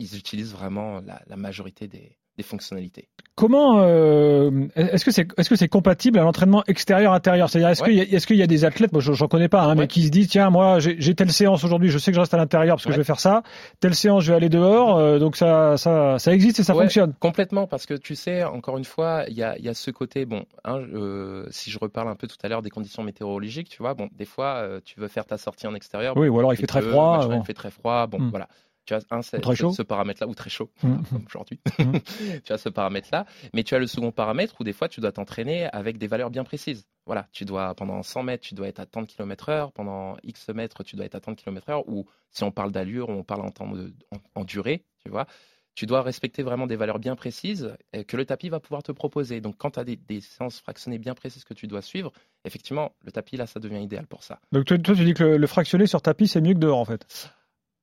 ils 0.00 0.16
utilisent 0.16 0.52
vraiment 0.52 1.00
la, 1.00 1.22
la 1.26 1.36
majorité 1.36 1.86
des, 1.88 2.16
des 2.36 2.42
fonctionnalités. 2.42 3.08
Comment 3.36 3.80
euh, 3.80 4.68
est-ce 4.76 5.04
que 5.04 5.10
c'est 5.10 5.26
est-ce 5.38 5.48
que 5.50 5.56
c'est 5.56 5.66
compatible 5.68 6.18
à 6.20 6.22
l'entraînement 6.22 6.62
extérieur-intérieur 6.68 7.50
C'est-à-dire 7.50 7.70
est-ce 7.70 7.82
Ouais. 7.82 7.88
qu'il 7.90 7.98
y, 7.98 8.00
a- 8.00 8.16
est-ce 8.16 8.26
qu'il 8.28 8.36
y 8.36 8.42
a 8.42 8.46
des 8.46 8.64
athlètes, 8.64 8.92
moi 8.92 9.00
je- 9.00 9.12
j'en 9.12 9.26
connais 9.26 9.48
pas, 9.48 9.62
hein, 9.62 9.74
mais 9.74 9.88
qui 9.88 10.02
se 10.04 10.10
disent 10.10 10.28
tiens 10.28 10.50
moi 10.50 10.78
j'ai 10.78 10.94
j'ai 11.00 11.14
telle 11.16 11.32
séance 11.32 11.64
aujourd'hui, 11.64 11.88
je 11.90 11.98
sais 11.98 12.12
que 12.12 12.14
je 12.14 12.20
reste 12.20 12.32
à 12.34 12.36
l'intérieur 12.36 12.76
parce 12.76 12.84
que 12.84 12.90
Ouais. 12.90 12.94
je 12.94 13.00
vais 13.00 13.04
faire 13.04 13.18
ça, 13.18 13.42
telle 13.80 13.94
séance 13.96 14.22
je 14.22 14.30
vais 14.30 14.36
aller 14.36 14.48
dehors, 14.48 14.96
euh, 14.98 15.18
donc 15.18 15.34
ça 15.36 15.76
ça 15.76 16.18
ça 16.20 16.32
existe 16.32 16.60
et 16.60 16.62
ça 16.62 16.74
fonctionne. 16.74 17.12
Complètement, 17.18 17.66
parce 17.66 17.86
que 17.86 17.94
tu 17.94 18.14
sais, 18.14 18.44
encore 18.44 18.78
une 18.78 18.84
fois, 18.84 19.24
il 19.28 19.34
y 19.34 19.42
a, 19.42 19.56
il 19.58 19.64
y 19.64 19.68
a 19.68 19.74
ce 19.74 19.90
côté, 19.90 20.26
bon, 20.26 20.44
hein, 20.64 20.78
euh, 20.94 21.46
si 21.50 21.70
je 21.72 21.78
reparle 21.80 22.08
un 22.08 22.16
peu 22.16 22.28
tout 22.28 22.36
à 22.44 22.48
l'heure 22.48 22.62
des 22.62 22.70
conditions 22.70 23.02
météorologiques, 23.02 23.68
tu 23.68 23.78
vois, 23.82 23.94
bon, 23.94 24.08
des 24.16 24.24
fois, 24.26 24.64
tu 24.84 25.00
veux 25.00 25.08
faire 25.08 25.24
ta 25.26 25.38
sortie 25.38 25.66
en 25.66 25.74
extérieur, 25.74 26.16
Oui, 26.16 26.28
ou 26.28 26.38
alors 26.38 26.52
il 26.52 26.56
fait 26.56 26.66
très 26.66 26.82
froid. 26.82 27.16
machin, 27.16 27.28
bon. 27.30 27.40
il 27.42 27.44
fait 27.46 27.52
très 27.54 27.70
froid, 27.70 28.06
bon, 28.06 28.18
voilà. 28.30 28.46
Tu 28.86 28.94
as 28.94 29.00
un, 29.10 29.20
très 29.20 29.40
ce- 29.40 29.54
chaud. 29.54 29.72
ce 29.72 29.82
paramètre-là, 29.82 30.28
ou 30.28 30.34
très 30.34 30.50
chaud, 30.50 30.70
comme 30.80 31.02
aujourd'hui. 31.26 31.58
Hmm. 31.78 31.92
tu 32.44 32.52
as 32.52 32.58
ce 32.58 32.68
paramètre-là, 32.68 33.24
mais 33.54 33.62
tu 33.64 33.74
as 33.74 33.78
le 33.78 33.86
second 33.86 34.12
paramètre 34.12 34.54
où 34.60 34.64
des 34.64 34.72
fois 34.72 34.88
tu 34.88 35.00
dois 35.00 35.12
t'entraîner 35.12 35.64
avec 35.72 35.98
des 35.98 36.06
valeurs 36.06 36.30
bien 36.30 36.44
précises. 36.44 36.86
Voilà, 37.06 37.26
tu 37.32 37.44
dois, 37.44 37.74
pendant 37.74 38.02
100 38.02 38.22
mètres, 38.22 38.44
tu 38.44 38.54
dois 38.54 38.68
être 38.68 38.80
à 38.80 38.86
tant 38.86 39.02
de 39.02 39.06
km 39.06 39.48
heure, 39.48 39.72
pendant 39.72 40.16
X 40.22 40.48
mètres, 40.48 40.82
tu 40.84 40.96
dois 40.96 41.04
être 41.06 41.14
à 41.14 41.20
tant 41.20 41.32
de 41.32 41.36
km 41.40 41.68
heure, 41.70 41.88
ou 41.88 42.06
si 42.30 42.44
on 42.44 42.50
parle 42.50 42.72
d'allure, 42.72 43.08
on 43.10 43.22
parle 43.22 43.42
en 43.42 43.50
temps 43.50 43.70
de, 43.70 43.92
en, 44.10 44.40
en 44.40 44.44
durée, 44.44 44.84
tu 45.04 45.10
vois. 45.10 45.26
Tu 45.74 45.86
dois 45.86 46.02
respecter 46.02 46.44
vraiment 46.44 46.68
des 46.68 46.76
valeurs 46.76 47.00
bien 47.00 47.16
précises 47.16 47.74
que 48.06 48.16
le 48.16 48.24
tapis 48.24 48.48
va 48.48 48.60
pouvoir 48.60 48.84
te 48.84 48.92
proposer. 48.92 49.40
Donc, 49.40 49.56
quand 49.58 49.72
tu 49.72 49.80
as 49.80 49.84
des, 49.84 49.96
des 49.96 50.20
séances 50.20 50.60
fractionnées 50.60 50.98
bien 50.98 51.14
précises 51.14 51.42
que 51.42 51.52
tu 51.52 51.66
dois 51.66 51.82
suivre, 51.82 52.12
effectivement, 52.44 52.92
le 53.04 53.10
tapis, 53.10 53.36
là, 53.36 53.46
ça 53.46 53.58
devient 53.58 53.82
idéal 53.82 54.06
pour 54.06 54.22
ça. 54.22 54.38
Donc 54.52 54.66
toi, 54.66 54.78
toi, 54.78 54.94
tu 54.94 55.04
dis 55.04 55.14
que 55.14 55.24
le, 55.24 55.36
le 55.36 55.46
fractionné 55.48 55.86
sur 55.88 56.00
tapis 56.00 56.28
c'est 56.28 56.40
mieux 56.40 56.54
que 56.54 56.58
dehors 56.60 56.78
en 56.78 56.84
fait. 56.84 57.28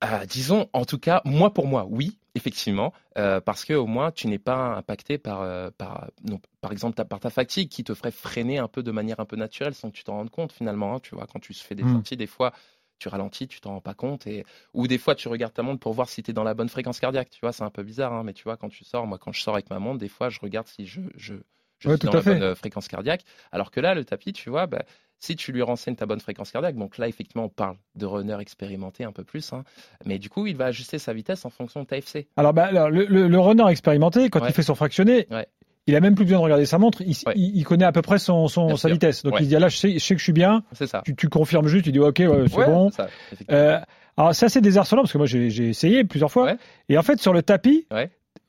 Euh, 0.04 0.26
disons, 0.26 0.68
en 0.74 0.84
tout 0.86 0.98
cas, 0.98 1.22
moi 1.26 1.54
pour 1.54 1.68
moi, 1.68 1.86
oui, 1.88 2.18
effectivement, 2.34 2.92
euh, 3.20 3.40
parce 3.40 3.66
que 3.66 3.74
au 3.74 3.86
moins 3.86 4.12
tu 4.12 4.28
n'es 4.28 4.40
pas 4.40 4.76
impacté 4.76 5.20
par, 5.20 5.42
euh, 5.42 5.70
par, 5.78 6.08
non, 6.24 6.40
par 6.60 6.72
exemple, 6.72 6.96
ta, 6.96 7.06
par 7.06 7.20
ta 7.20 7.30
fatigue 7.30 7.70
qui 7.70 7.84
te 7.84 7.94
ferait 7.94 8.10
freiner 8.12 8.58
un 8.58 8.68
peu 8.68 8.82
de 8.82 8.92
manière 8.92 9.20
un 9.20 9.26
peu 9.26 9.36
naturelle 9.36 9.76
sans 9.76 9.92
que 9.92 9.96
tu 9.96 10.04
t'en 10.04 10.14
rendes 10.16 10.32
compte 10.32 10.52
finalement. 10.54 10.96
hein, 10.96 11.00
tu 11.02 11.14
vois, 11.14 11.28
quand 11.28 11.40
tu 11.40 11.54
fais 11.54 11.76
des 11.76 11.84
Mm. 11.84 11.94
sorties, 11.94 12.18
des 12.18 12.28
fois 12.28 12.52
tu 12.98 13.10
ralentis, 13.10 13.48
tu 13.48 13.62
t'en 13.62 13.72
rends 13.74 13.82
pas 13.82 13.94
compte, 13.96 14.28
et 14.28 14.46
ou 14.74 14.88
des 14.88 14.98
fois 15.00 15.16
tu 15.16 15.28
regardes 15.28 15.54
ta 15.54 15.64
montre 15.64 15.80
pour 15.80 15.94
voir 15.94 16.08
si 16.10 16.22
tu 16.24 16.32
es 16.32 16.34
dans 16.34 16.44
la 16.44 16.54
bonne 16.56 16.70
fréquence 16.70 17.00
cardiaque. 17.00 17.30
Tu 17.32 17.40
vois, 17.42 17.52
c'est 17.52 17.64
un 17.64 17.70
peu 17.72 17.84
bizarre, 17.84 18.14
hein, 18.14 18.24
mais 18.24 18.34
tu 18.34 18.44
vois, 18.44 18.58
quand 18.58 18.70
tu 18.70 18.84
sors, 18.84 19.06
moi 19.08 19.18
quand 19.20 19.32
je 19.32 19.42
sors 19.42 19.54
avec 19.56 19.70
ma 19.70 19.80
montre, 19.80 20.00
des 20.00 20.08
fois 20.10 20.30
je 20.30 20.40
regarde 20.40 20.68
si 20.68 20.86
je, 20.88 21.02
je, 21.16 21.36
je 21.82 21.90
Ouais, 21.90 21.98
suis 21.98 22.06
dans 22.08 22.14
la 22.14 22.22
fait. 22.22 22.34
bonne 22.34 22.44
euh, 22.44 22.56
fréquence 22.56 22.88
cardiaque. 22.88 23.22
Alors 23.52 23.70
que 23.72 23.80
là, 23.82 23.94
le 23.94 24.06
tapis, 24.06 24.32
tu 24.32 24.50
vois, 24.50 24.68
bah, 24.68 24.84
si 25.20 25.36
tu 25.36 25.52
lui 25.52 25.62
renseignes 25.62 25.96
ta 25.96 26.06
bonne 26.06 26.20
fréquence 26.22 26.50
cardiaque, 26.52 26.76
donc 26.78 26.98
là, 26.98 27.08
effectivement, 27.08 27.44
on 27.46 27.50
parle 27.50 27.76
de 27.96 28.06
runner 28.06 28.38
expérimenté 28.40 29.04
un 29.04 29.12
peu 29.12 29.24
plus, 29.24 29.52
hein, 29.54 29.64
mais 30.06 30.18
du 30.18 30.30
coup, 30.30 30.48
il 30.48 30.56
va 30.56 30.66
ajuster 30.68 30.98
sa 30.98 31.14
vitesse 31.14 31.44
en 31.46 31.50
fonction 31.50 31.82
de 31.82 31.86
ta 31.88 31.98
FC. 31.98 32.28
Alors, 32.38 32.54
bah, 32.54 32.66
alors, 32.68 32.90
le, 32.90 33.06
le- 33.06 33.28
le 33.28 33.40
runner 33.40 33.68
expérimenté 33.70 34.30
quand 34.30 34.42
Ouais. 34.42 34.50
il 34.50 34.54
fait 34.54 34.64
son 34.64 34.76
fractionné. 34.76 35.28
Ouais. 35.30 35.46
Il 35.88 35.96
a 35.96 36.00
même 36.00 36.14
plus 36.14 36.26
besoin 36.26 36.38
de 36.38 36.44
regarder 36.44 36.66
sa 36.68 36.78
montre, 36.78 37.02
il, 37.02 37.16
Ouais. 37.26 37.34
il- 37.36 37.58
il 37.58 37.64
connaît 37.66 37.86
à 37.86 37.92
peu 37.92 38.04
près 38.04 38.20
son, 38.20 38.48
sa 38.48 38.78
sûr. 38.78 38.90
vitesse. 38.90 39.24
Donc 39.24 39.36
il 39.40 39.48
dit 39.48 39.56
ah, 39.56 39.60
là 39.60 39.68
je 39.68 39.78
sais, 39.78 39.92
je 39.94 39.98
sais 40.00 40.14
que 40.14 40.20
je 40.20 40.24
suis 40.24 40.32
bien, 40.34 40.64
C'est 40.74 40.86
ça. 40.86 41.02
tu, 41.04 41.16
tu 41.16 41.28
confirmes 41.28 41.68
juste, 41.68 41.86
tu 41.86 41.92
dis 41.92 41.98
ok 42.00 42.18
c'est 42.18 42.48
bon. 42.50 42.92
ça. 42.92 43.08
Euh, 43.50 43.80
alors 44.16 44.36
c'est 44.36 44.46
assez 44.46 44.62
désarçonnant 44.62 45.02
parce 45.02 45.12
que 45.12 45.18
moi 45.18 45.26
j'ai 45.26 45.48
essayé 45.70 46.04
plusieurs 46.04 46.32
fois 46.32 46.54
et 46.88 47.00
en 47.00 47.02
fait 47.04 47.20
sur 47.20 47.34
le 47.34 47.42
tapis. 47.42 47.88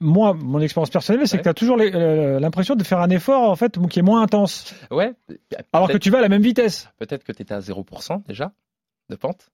Moi 0.02 0.34
mon 0.34 0.60
expérience 0.60 0.90
personnelle 0.90 1.26
c'est 1.26 1.36
Ouais. 1.36 1.38
que 1.38 1.42
tu 1.44 1.48
as 1.48 1.54
toujours 1.54 1.76
l'impression 1.78 2.74
de 2.74 2.84
faire 2.84 2.98
un 2.98 3.08
effort 3.10 3.48
en 3.50 3.56
fait 3.56 3.78
qui 3.88 3.98
est 3.98 4.02
moins 4.02 4.20
intense 4.22 4.74
ouais. 4.90 5.12
alors 5.72 5.88
que 5.88 5.96
tu 5.96 6.10
vas 6.10 6.18
à 6.18 6.20
la 6.20 6.28
même 6.28 6.42
vitesse. 6.42 6.88
peut-être 6.98 7.24
que 7.24 7.32
tu 7.32 7.42
étais 7.42 7.54
à 7.54 7.60
0% 7.60 8.26
déjà 8.26 8.52
de 9.08 9.16
pente. 9.16 9.48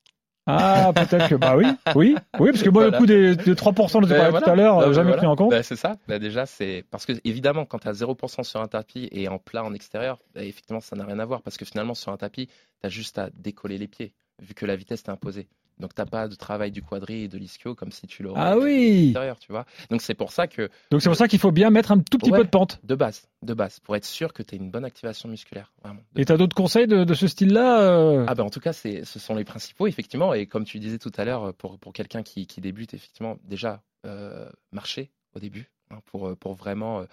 Ah 0.50 0.93
peut-être 0.95 1.28
que 1.28 1.35
bah 1.35 1.57
oui 1.59 1.67
oui 1.95 2.17
oui 2.40 2.50
parce 2.52 2.62
que 2.62 2.71
moi 2.71 2.85
Voilà. 2.85 2.97
le 2.97 3.00
coup 3.00 3.07
des, 3.07 3.37
de 3.37 3.55
3% 3.55 3.75
dont 3.75 4.00
tu 4.00 4.09
parlais 4.09 4.31
voilà. 4.31 4.40
tout 4.40 4.50
à 4.50 4.57
l'heure 4.57 4.78
euh, 4.78 4.88
mais 4.88 4.95
jamais 4.95 5.09
voilà. 5.09 5.17
pris 5.19 5.26
en 5.26 5.37
compte. 5.37 5.50
Bah, 5.50 5.62
c'est 5.62 5.76
ça. 5.76 5.97
Bah, 6.09 6.19
déjà, 6.19 6.47
c'est 6.47 6.87
parce 6.90 7.05
que 7.05 7.12
évidemment, 7.25 7.67
quand 7.67 7.81
tu 7.81 7.88
as 7.88 7.93
0% 7.93 8.43
sur 8.45 8.59
un 8.62 8.67
tapis 8.67 9.11
et 9.12 9.28
en 9.28 9.38
plat 9.38 9.62
en 9.62 9.75
extérieur, 9.75 10.19
bah, 10.35 10.43
effectivement, 10.43 10.81
ça 10.81 10.97
n'a 10.97 11.05
rien 11.05 11.19
à 11.19 11.25
voir 11.26 11.43
parce 11.43 11.59
que 11.59 11.67
finalement, 11.67 11.93
sur 11.93 12.12
un 12.12 12.17
tapis, 12.17 12.47
tu 12.47 12.87
as 12.87 12.88
juste 12.88 13.19
à 13.19 13.28
décoller 13.35 13.76
les 13.76 13.88
pieds 13.88 14.14
vu 14.40 14.55
que 14.55 14.64
la 14.64 14.75
vitesse 14.75 15.02
t'est 15.02 15.11
imposée. 15.11 15.49
Donc, 15.80 15.94
t'as 15.94 16.06
pas 16.06 16.28
de 16.28 16.35
travail 16.35 16.70
du 16.73 16.82
quadri 16.82 17.25
et 17.25 17.28
de 17.28 17.38
l'ischio 17.38 17.75
comme 17.75 17.92
si 17.92 18.06
tu 18.06 18.23
l'aurais 18.23 18.40
Ah 18.40 18.50
à 18.52 18.58
oui 18.58 19.14
tu 19.40 19.52
vois. 19.52 19.64
Donc, 19.90 20.02
c'est 20.02 20.14
pour 20.14 20.32
ça 20.32 20.47
que 20.47 20.68
donc 20.90 21.02
c'est 21.02 21.08
pour 21.08 21.16
ça 21.16 21.28
qu'il 21.28 21.38
faut 21.38 21.52
bien 21.52 21.70
mettre 21.70 21.92
un 21.92 21.99
tout 21.99 22.18
petit 22.18 22.30
Ouais. 22.30 22.38
peu 22.38 22.44
de 22.44 22.50
pente. 22.50 22.80
de 22.85 22.94
base, 22.94 23.28
de 23.42 23.54
base, 23.54 23.80
pour 23.80 23.94
être 23.97 24.04
sûr 24.04 24.32
que 24.32 24.42
tu 24.42 24.54
as 24.54 24.58
une 24.58 24.70
bonne 24.70 24.85
activation 24.85 25.28
musculaire, 25.28 25.73
vraiment. 25.82 26.00
Et 26.16 26.25
t'as 26.25 26.37
d'autres 26.37 26.56
conseils 26.56 26.87
de, 26.87 27.04
de 27.04 27.14
ce 27.14 27.26
style-là 27.28 27.80
euh 27.82 28.25
Ah 28.28 28.35
ben 28.35 28.44
en 28.44 28.50
tout 28.50 28.61
cas, 28.61 28.73
c'est, 28.73 29.04
ce 29.04 29.18
sont 29.18 29.35
les 29.35 29.44
principaux, 29.44 29.87
effectivement. 29.87 30.35
Et 30.35 30.47
comme 30.47 30.64
tu 30.64 30.78
disais 30.78 30.99
tout 30.99 31.12
à 31.16 31.25
l'heure, 31.25 31.54
pour, 31.54 31.78
pour 31.78 31.92
quelqu'un 31.92 32.23
qui, 32.23 32.47
qui 32.47 32.61
débute, 32.61 32.94
effectivement, 32.94 33.37
déjà, 33.44 33.82
euh, 34.06 34.49
marcher 34.73 35.11
au 35.35 35.38
début, 35.40 35.70
hein, 35.90 35.99
pour, 36.06 36.37
pour 36.37 36.54
vraiment 36.54 37.04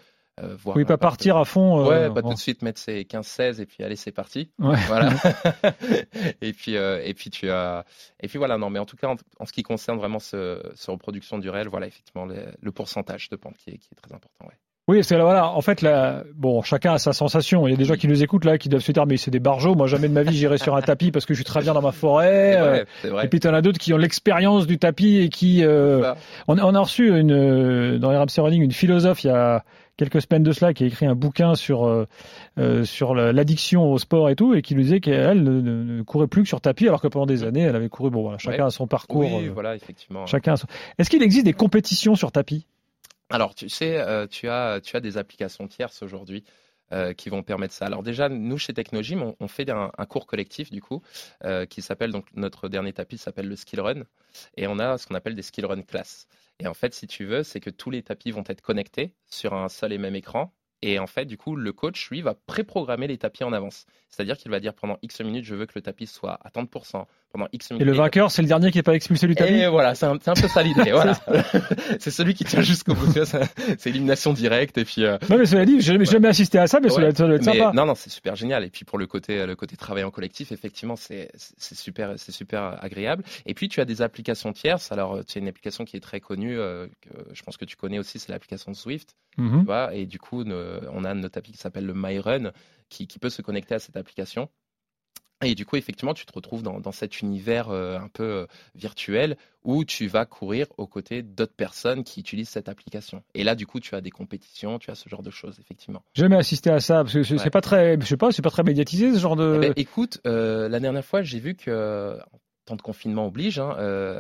euh, 0.44 0.56
voir. 0.58 0.76
Oui, 0.78 0.84
pas 0.86 0.98
partir 0.98 1.38
à 1.38 1.46
fond. 1.46 1.80
euh, 1.86 1.90
Ouais, 1.90 2.14
pas 2.14 2.22
bon. 2.22 2.30
tout 2.30 2.36
de 2.36 2.40
suite 2.40 2.62
mettre 2.62 2.80
ses 2.80 3.04
15-16 3.04 3.62
et 3.62 3.66
puis 3.66 3.84
allez, 3.84 3.96
c'est 3.96 4.12
parti. 4.12 4.50
Ouais. 4.60 4.76
Voilà. 4.88 5.10
et 6.42 6.54
puis, 6.54 6.78
euh, 6.78 7.02
et 7.04 7.14
puis 7.14 7.30
tu 7.30 7.50
as, 7.50 7.86
et 8.22 8.28
puis 8.28 8.38
voilà. 8.38 8.58
Non, 8.58 8.70
mais 8.70 8.80
en 8.80 8.86
tout 8.86 8.98
cas, 8.98 9.08
en, 9.08 9.16
en 9.40 9.46
ce 9.46 9.54
qui 9.54 9.64
concerne 9.64 9.98
vraiment 9.98 10.20
ce, 10.20 10.62
ce 10.76 10.92
reproduction 10.92 11.38
du 11.38 11.50
réel, 11.50 11.68
voilà, 11.68 11.88
effectivement, 11.88 12.26
le, 12.26 12.36
le 12.62 12.72
pourcentage 12.72 13.30
de 13.30 13.36
pente 13.36 13.58
qui 13.58 13.72
est, 13.72 13.78
qui 13.78 13.90
est 13.92 13.96
très 14.02 14.14
important. 14.14 14.46
Ouais. 14.46 14.54
Oui, 14.88 15.04
c'est 15.04 15.18
là, 15.18 15.24
voilà. 15.24 15.48
En 15.50 15.62
fait, 15.62 15.82
là, 15.82 16.24
bon, 16.36 16.62
chacun 16.62 16.94
a 16.94 16.98
sa 17.00 17.12
sensation. 17.12 17.68
Il 17.68 17.72
y 17.72 17.74
a 17.74 17.78
des 17.78 17.86
gens 17.86 17.96
qui 17.96 18.08
nous 18.08 18.22
écoutent 18.22 18.46
là, 18.46 18.60
qui 18.60 18.70
doivent 18.70 18.84
se 18.84 18.92
dire, 18.92 19.08
mais 19.08 19.18
c'est 19.18 19.32
des 19.32 19.40
barjots. 19.40 19.74
Moi, 19.74 19.88
jamais 19.88 20.08
de 20.08 20.14
ma 20.14 20.22
vie, 20.22 20.38
j'irai 20.38 20.60
sur 20.60 20.76
un 20.76 20.82
tapis 20.84 21.10
parce 21.10 21.26
que 21.26 21.34
je 21.34 21.40
suis 21.40 21.44
très 21.44 21.62
bien 21.62 21.74
dans 21.74 21.82
ma 21.82 21.92
forêt. 21.92 22.52
C'est 22.52 22.58
Euh, 22.60 22.70
vrai, 22.70 23.10
vrai. 23.10 23.26
Et 23.26 23.28
puis, 23.30 23.40
t'en 23.40 23.56
as 23.56 23.64
d'autres 23.64 23.80
qui 23.80 23.96
ont 23.96 23.98
l'expérience 23.98 24.68
du 24.68 24.78
tapis 24.78 25.18
et 25.18 25.30
qui. 25.30 25.64
euh, 25.64 26.14
on, 26.48 26.60
on 26.60 26.76
a 26.76 26.80
reçu 26.80 27.08
une, 27.18 27.98
dans 27.98 28.10
RMC 28.10 28.38
Running 28.38 28.62
une 28.62 28.72
philosophe 28.74 29.24
il 29.24 29.28
y 29.28 29.32
a 29.32 29.64
quelques 29.98 30.22
semaines 30.22 30.44
de 30.44 30.52
cela 30.52 30.74
qui 30.74 30.84
a 30.84 30.88
écrit 30.88 31.06
un 31.06 31.16
bouquin 31.16 31.56
sur 31.56 31.86
euh, 31.86 32.06
euh, 32.58 32.84
sur 32.84 33.16
la- 33.16 33.32
l'addiction 33.34 33.92
au 33.92 33.98
sport 33.98 34.30
et 34.30 34.36
tout 34.36 34.54
et 34.54 34.62
qui 34.62 34.76
nous 34.76 34.82
disait 34.82 35.00
qu'elle 35.00 35.44
ne, 35.44 35.62
ne- 35.62 35.84
ne 35.84 36.02
courait 36.04 36.28
plus 36.28 36.44
que 36.44 36.48
sur 36.50 36.62
tapis 36.62 36.88
alors 36.88 37.02
que 37.02 37.08
pendant 37.08 37.26
des 37.26 37.44
années 37.44 37.62
elle 37.62 37.76
avait 37.76 37.90
couru. 37.90 38.10
Bon, 38.10 38.22
voilà, 38.24 38.38
chacun 38.38 38.64
Ouais. 38.64 38.68
a 38.68 38.72
son 38.72 38.88
parcours. 38.88 39.22
Oui, 39.34 39.48
euh, 39.48 39.52
voilà, 39.54 39.76
effectivement. 39.76 40.26
Chacun. 40.26 40.56
son- 40.56 40.68
Est-ce 40.98 41.10
qu'il 41.10 41.24
existe 41.24 41.46
des 41.46 41.54
compétitions 41.54 42.16
sur 42.16 42.32
tapis? 42.32 42.66
Alors, 43.30 43.56
tu 43.56 43.70
sais, 43.70 43.98
euh, 43.98 44.28
tu, 44.28 44.50
as, 44.50 44.80
tu 44.82 44.96
as 44.96 45.00
des 45.00 45.18
applications 45.18 45.68
tierces 45.68 46.04
aujourd'hui 46.04 46.44
euh, 46.92 47.14
qui 47.14 47.30
vont 47.30 47.42
permettre 47.42 47.74
ça. 47.74 47.88
Alors 47.88 48.04
déjà, 48.04 48.30
nous, 48.30 48.60
chez 48.60 48.72
Technogym, 48.72 49.24
on, 49.24 49.36
on 49.40 49.48
fait 49.48 49.68
un, 49.72 49.92
un 49.98 50.06
cours 50.06 50.28
collectif, 50.28 50.70
du 50.70 50.80
coup, 50.82 51.02
euh, 51.44 51.66
qui 51.66 51.82
s'appelle, 51.82 52.12
donc 52.12 52.26
notre 52.36 52.70
dernier 52.70 52.94
tapis 52.94 53.18
s'appelle 53.18 53.48
le 53.48 53.56
Skill 53.56 53.82
Run, 53.82 54.04
et 54.58 54.68
on 54.68 54.78
a 54.78 55.00
ce 55.00 55.08
qu'on 55.08 55.16
appelle 55.16 55.34
des 55.34 55.42
Skill 55.42 55.66
Run 55.66 55.82
classes. 55.82 56.28
Et 56.60 56.68
en 56.68 56.74
fait, 56.74 56.94
si 56.94 57.08
tu 57.08 57.26
veux, 57.26 57.44
c'est 57.44 57.60
que 57.60 57.70
tous 57.70 57.90
les 57.92 58.04
tapis 58.04 58.32
vont 58.32 58.44
être 58.48 58.62
connectés 58.62 59.16
sur 59.28 59.54
un 59.54 59.70
seul 59.70 59.94
et 59.94 59.98
même 59.98 60.16
écran. 60.16 60.54
Et 60.82 61.00
en 61.00 61.08
fait, 61.08 61.26
du 61.26 61.38
coup, 61.38 61.56
le 61.56 61.74
coach, 61.74 62.10
lui, 62.10 62.22
va 62.22 62.36
préprogrammer 62.36 63.08
les 63.08 63.18
tapis 63.18 63.44
en 63.44 63.54
avance. 63.54 63.86
C'est-à-dire 64.10 64.38
qu'il 64.38 64.52
va 64.52 64.60
dire 64.60 64.74
pendant 64.76 64.98
X 65.02 65.22
minutes, 65.22 65.46
je 65.46 65.56
veux 65.56 65.66
que 65.66 65.74
le 65.76 65.82
tapis 65.82 66.08
soit 66.08 66.38
à 66.46 66.52
tant 66.52 66.64
de 66.64 66.68
pourcents. 66.70 67.08
Pendant 67.32 67.48
X 67.52 67.72
minutes. 67.72 67.82
Et 67.82 67.86
le 67.86 67.92
vainqueur, 67.92 68.32
c'est 68.32 68.42
le 68.42 68.48
dernier 68.48 68.72
qui 68.72 68.78
n'est 68.78 68.84
pas 68.84 68.94
expulsé 68.96 69.28
du 69.28 69.36
tapis 69.36 69.54
Et 69.54 69.68
voilà, 69.68 69.94
c'est 69.94 70.06
un, 70.06 70.18
peu 70.18 70.48
ça 70.48 70.64
l'idée. 70.64 70.92
Voilà. 70.92 71.20
c'est 72.00 72.12
celui 72.12 72.34
qui 72.34 72.46
tient 72.46 72.62
jusqu'au 72.62 72.94
bout. 72.94 73.12
C'est 73.78 73.90
élimination 73.90 74.32
directe. 74.32 74.78
Et 74.78 74.86
puis, 74.86 75.04
euh, 75.04 75.18
Non, 75.30 75.38
mais 75.38 75.46
cela 75.46 75.66
dit, 75.66 75.82
j'ai 75.82 75.92
jamais, 75.94 76.06
jamais 76.06 76.28
assisté 76.30 76.60
à 76.60 76.68
ça, 76.68 76.80
mais 76.80 76.90
Ouais, 76.92 77.04
être, 77.04 77.18
ça 77.18 77.26
doit 77.28 77.36
être 77.36 77.46
mais 77.46 77.58
sympa. 77.58 77.74
non, 77.74 77.86
non, 77.86 77.96
c'est 77.96 78.10
super 78.10 78.36
génial. 78.38 78.64
Et 78.64 78.70
puis 78.70 78.86
pour 78.86 78.98
le 78.98 79.06
côté, 79.08 79.46
le 79.46 79.56
côté 79.56 79.76
travail 79.76 80.04
en 80.06 80.12
collectif, 80.12 80.52
effectivement, 80.54 80.96
c'est 80.96 81.30
super, 81.58 82.14
c'est 82.18 82.32
super 82.32 82.78
agréable. 82.82 83.24
Et 83.46 83.54
puis 83.54 83.68
tu 83.68 83.82
as 83.82 83.86
des 83.86 84.02
applications 84.02 84.54
tierces. 84.54 84.92
Alors, 84.94 85.26
tu 85.26 85.38
as 85.38 85.42
une 85.42 85.48
application 85.50 85.84
qui 85.84 85.98
est 85.98 86.02
très 86.02 86.22
connue, 86.22 86.58
euh, 86.58 86.88
que 87.02 87.10
je 87.34 87.44
pense 87.44 87.58
que 87.58 87.66
tu 87.66 87.76
connais 87.76 88.00
aussi, 88.00 88.18
c'est 88.20 88.32
l'application 88.32 88.74
Swift. 88.74 89.16
Mhm. 89.38 89.60
Tu 89.60 89.66
vois, 89.66 89.94
et 89.94 90.06
du 90.06 90.20
coup, 90.20 90.46
ne- 90.46 90.80
on 90.94 91.04
a 91.04 91.14
notre 91.14 91.34
tapis 91.34 91.52
qui 91.52 91.58
s'appelle 91.58 91.86
le 91.86 91.94
MyRun, 91.94 92.52
qui, 92.90 93.08
qui 93.08 93.20
peut 93.20 93.30
se 93.30 93.42
connecter 93.42 93.76
à 93.76 93.80
cette 93.80 93.98
application. 93.98 94.48
Et 95.44 95.54
du 95.54 95.66
coup, 95.66 95.76
effectivement, 95.76 96.14
tu 96.14 96.26
te 96.26 96.32
retrouves 96.34 96.64
dans, 96.64 96.80
dans 96.80 96.92
cet 96.94 97.22
univers 97.22 97.70
euh, 97.70 98.00
un 98.00 98.08
peu 98.08 98.24
euh, 98.24 98.46
virtuel 98.74 99.36
où 99.64 99.84
tu 99.84 100.08
vas 100.08 100.26
courir 100.26 100.68
aux 100.78 100.88
côtés 100.88 101.24
d'autres 101.24 101.54
personnes 101.56 102.04
qui 102.04 102.20
utilisent 102.22 102.50
cette 102.50 102.70
application. 102.70 103.22
Et 103.34 103.44
là, 103.44 103.56
du 103.56 103.68
coup, 103.68 103.80
tu 103.80 103.96
as 103.96 104.02
des 104.02 104.12
compétitions, 104.12 104.80
tu 104.80 104.92
as 104.92 104.96
ce 104.96 105.10
genre 105.10 105.24
de 105.24 105.30
choses, 105.32 105.60
effectivement. 105.60 106.04
J'ai 106.14 106.22
jamais 106.24 106.38
assisté 106.38 106.70
à 106.70 106.80
ça 106.80 107.04
parce 107.04 107.14
que 107.14 107.24
c'est 107.24 107.40
Ouais. 107.40 107.50
pas 107.50 107.62
très, 107.62 108.00
je 108.00 108.06
sais 108.06 108.18
pas, 108.18 108.32
c'est 108.32 108.42
pas 108.42 108.50
très 108.50 108.64
médiatisé 108.64 109.14
ce 109.14 109.20
genre 109.20 109.36
de. 109.36 109.54
Eh 109.56 109.60
ben, 109.60 109.74
écoute, 109.76 110.20
euh, 110.26 110.70
la 110.70 110.80
dernière 110.80 111.04
fois, 111.06 111.22
j'ai 111.22 111.40
vu 111.40 111.56
que 111.56 112.18
en 112.18 112.66
temps 112.66 112.76
de 112.78 112.82
confinement 112.82 113.28
oblige. 113.28 113.60
hein, 113.60 113.76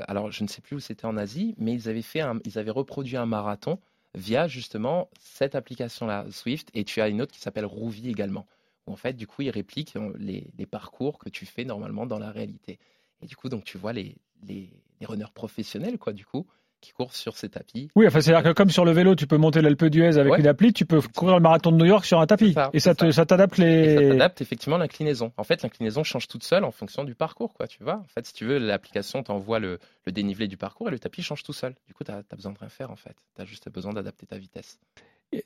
alors, 0.07 0.31
je 0.31 0.43
ne 0.43 0.47
sais 0.49 0.61
plus 0.61 0.75
où 0.75 0.79
c'était 0.79 1.05
en 1.05 1.15
Asie, 1.17 1.55
mais 1.57 1.73
ils 1.73 1.87
avaient 1.89 2.01
fait, 2.03 2.21
un- 2.21 2.39
ils 2.45 2.59
avaient 2.59 2.71
reproduit 2.71 3.17
un 3.17 3.25
marathon 3.25 3.79
via 4.13 4.47
justement 4.47 5.09
cette 5.19 5.55
application-là, 5.55 6.25
Swift. 6.29 6.69
Et 6.73 6.83
tu 6.83 7.01
as 7.01 7.07
une 7.09 7.21
autre 7.21 7.31
qui 7.33 7.39
s'appelle 7.39 7.65
Rouvy 7.65 8.09
également. 8.09 8.45
En 8.87 8.95
fait, 8.95 9.13
du 9.13 9.27
coup, 9.27 9.41
ils 9.41 9.49
répliquent 9.49 9.95
euh, 9.95 10.13
les, 10.17 10.47
les 10.57 10.65
parcours 10.65 11.17
que 11.19 11.29
tu 11.29 11.45
fais 11.45 11.63
normalement 11.65 12.05
dans 12.05 12.19
la 12.19 12.31
réalité. 12.31 12.79
Et 13.21 13.25
du 13.25 13.35
coup, 13.35 13.49
donc, 13.49 13.63
tu 13.63 13.77
vois 13.77 13.93
les, 13.93 14.15
les, 14.47 14.69
les 14.99 15.05
runners 15.05 15.31
professionnels, 15.33 15.97
quoi, 15.97 16.13
du 16.13 16.25
coup, 16.25 16.45
qui 16.81 16.91
courent 16.91 17.15
sur 17.15 17.35
ces 17.35 17.49
tapis. 17.49 17.89
Oui, 17.95 18.05
enfin, 18.05 18.21
c'est-à-dire 18.21 18.43
que 18.51 18.53
comme 18.55 18.69
sur 18.69 18.85
le 18.85 18.91
vélo, 18.91 19.15
tu 19.15 19.25
peux 19.25 19.37
monter 19.37 19.61
l'Alpe 19.63 19.85
d'Huez 19.85 20.19
avec 20.19 20.33
Ouais. 20.33 20.39
une 20.39 20.45
appli, 20.45 20.71
tu 20.71 20.85
peux 20.85 21.01
courir 21.01 21.35
le 21.35 21.41
marathon 21.41 21.71
de 21.71 21.77
New 21.77 21.85
York 21.85 22.05
sur 22.05 22.19
un 22.19 22.27
tapis. 22.27 22.53
Ça, 22.53 22.69
et 22.73 22.79
ça 22.79 22.93
te, 22.93 23.09
ça 23.09 23.25
t'adapte 23.25 23.57
Et 23.57 23.95
ça 23.95 24.01
les. 24.01 24.09
t'adapte 24.09 24.41
effectivement 24.41 24.77
l'inclinaison. 24.77 25.31
En 25.37 25.43
fait, 25.43 25.63
l'inclinaison 25.63 26.03
change 26.03 26.27
toute 26.27 26.43
seule 26.43 26.63
en 26.63 26.69
fonction 26.71 27.03
du 27.03 27.15
parcours, 27.15 27.53
quoi, 27.55 27.67
tu 27.67 27.83
vois. 27.83 27.95
En 27.95 28.07
fait, 28.07 28.27
si 28.27 28.33
tu 28.33 28.45
veux, 28.45 28.59
l'application 28.59 29.23
t'envoie 29.23 29.57
le, 29.57 29.79
le 30.05 30.11
dénivelé 30.11 30.47
du 30.47 30.57
parcours 30.57 30.89
et 30.89 30.91
le 30.91 30.99
tapis 30.99 31.23
change 31.23 31.41
tout 31.41 31.53
seul. 31.53 31.73
Du 31.87 31.95
coup, 31.95 32.03
tu 32.03 32.11
as, 32.11 32.21
besoin 32.35 32.51
de 32.51 32.59
rien 32.59 32.69
faire, 32.69 32.91
en 32.91 32.95
fait. 32.97 33.15
Tu 33.35 33.41
as 33.41 33.45
juste 33.45 33.67
besoin 33.71 33.91
d'adapter 33.93 34.27
ta 34.27 34.37
vitesse. 34.37 34.77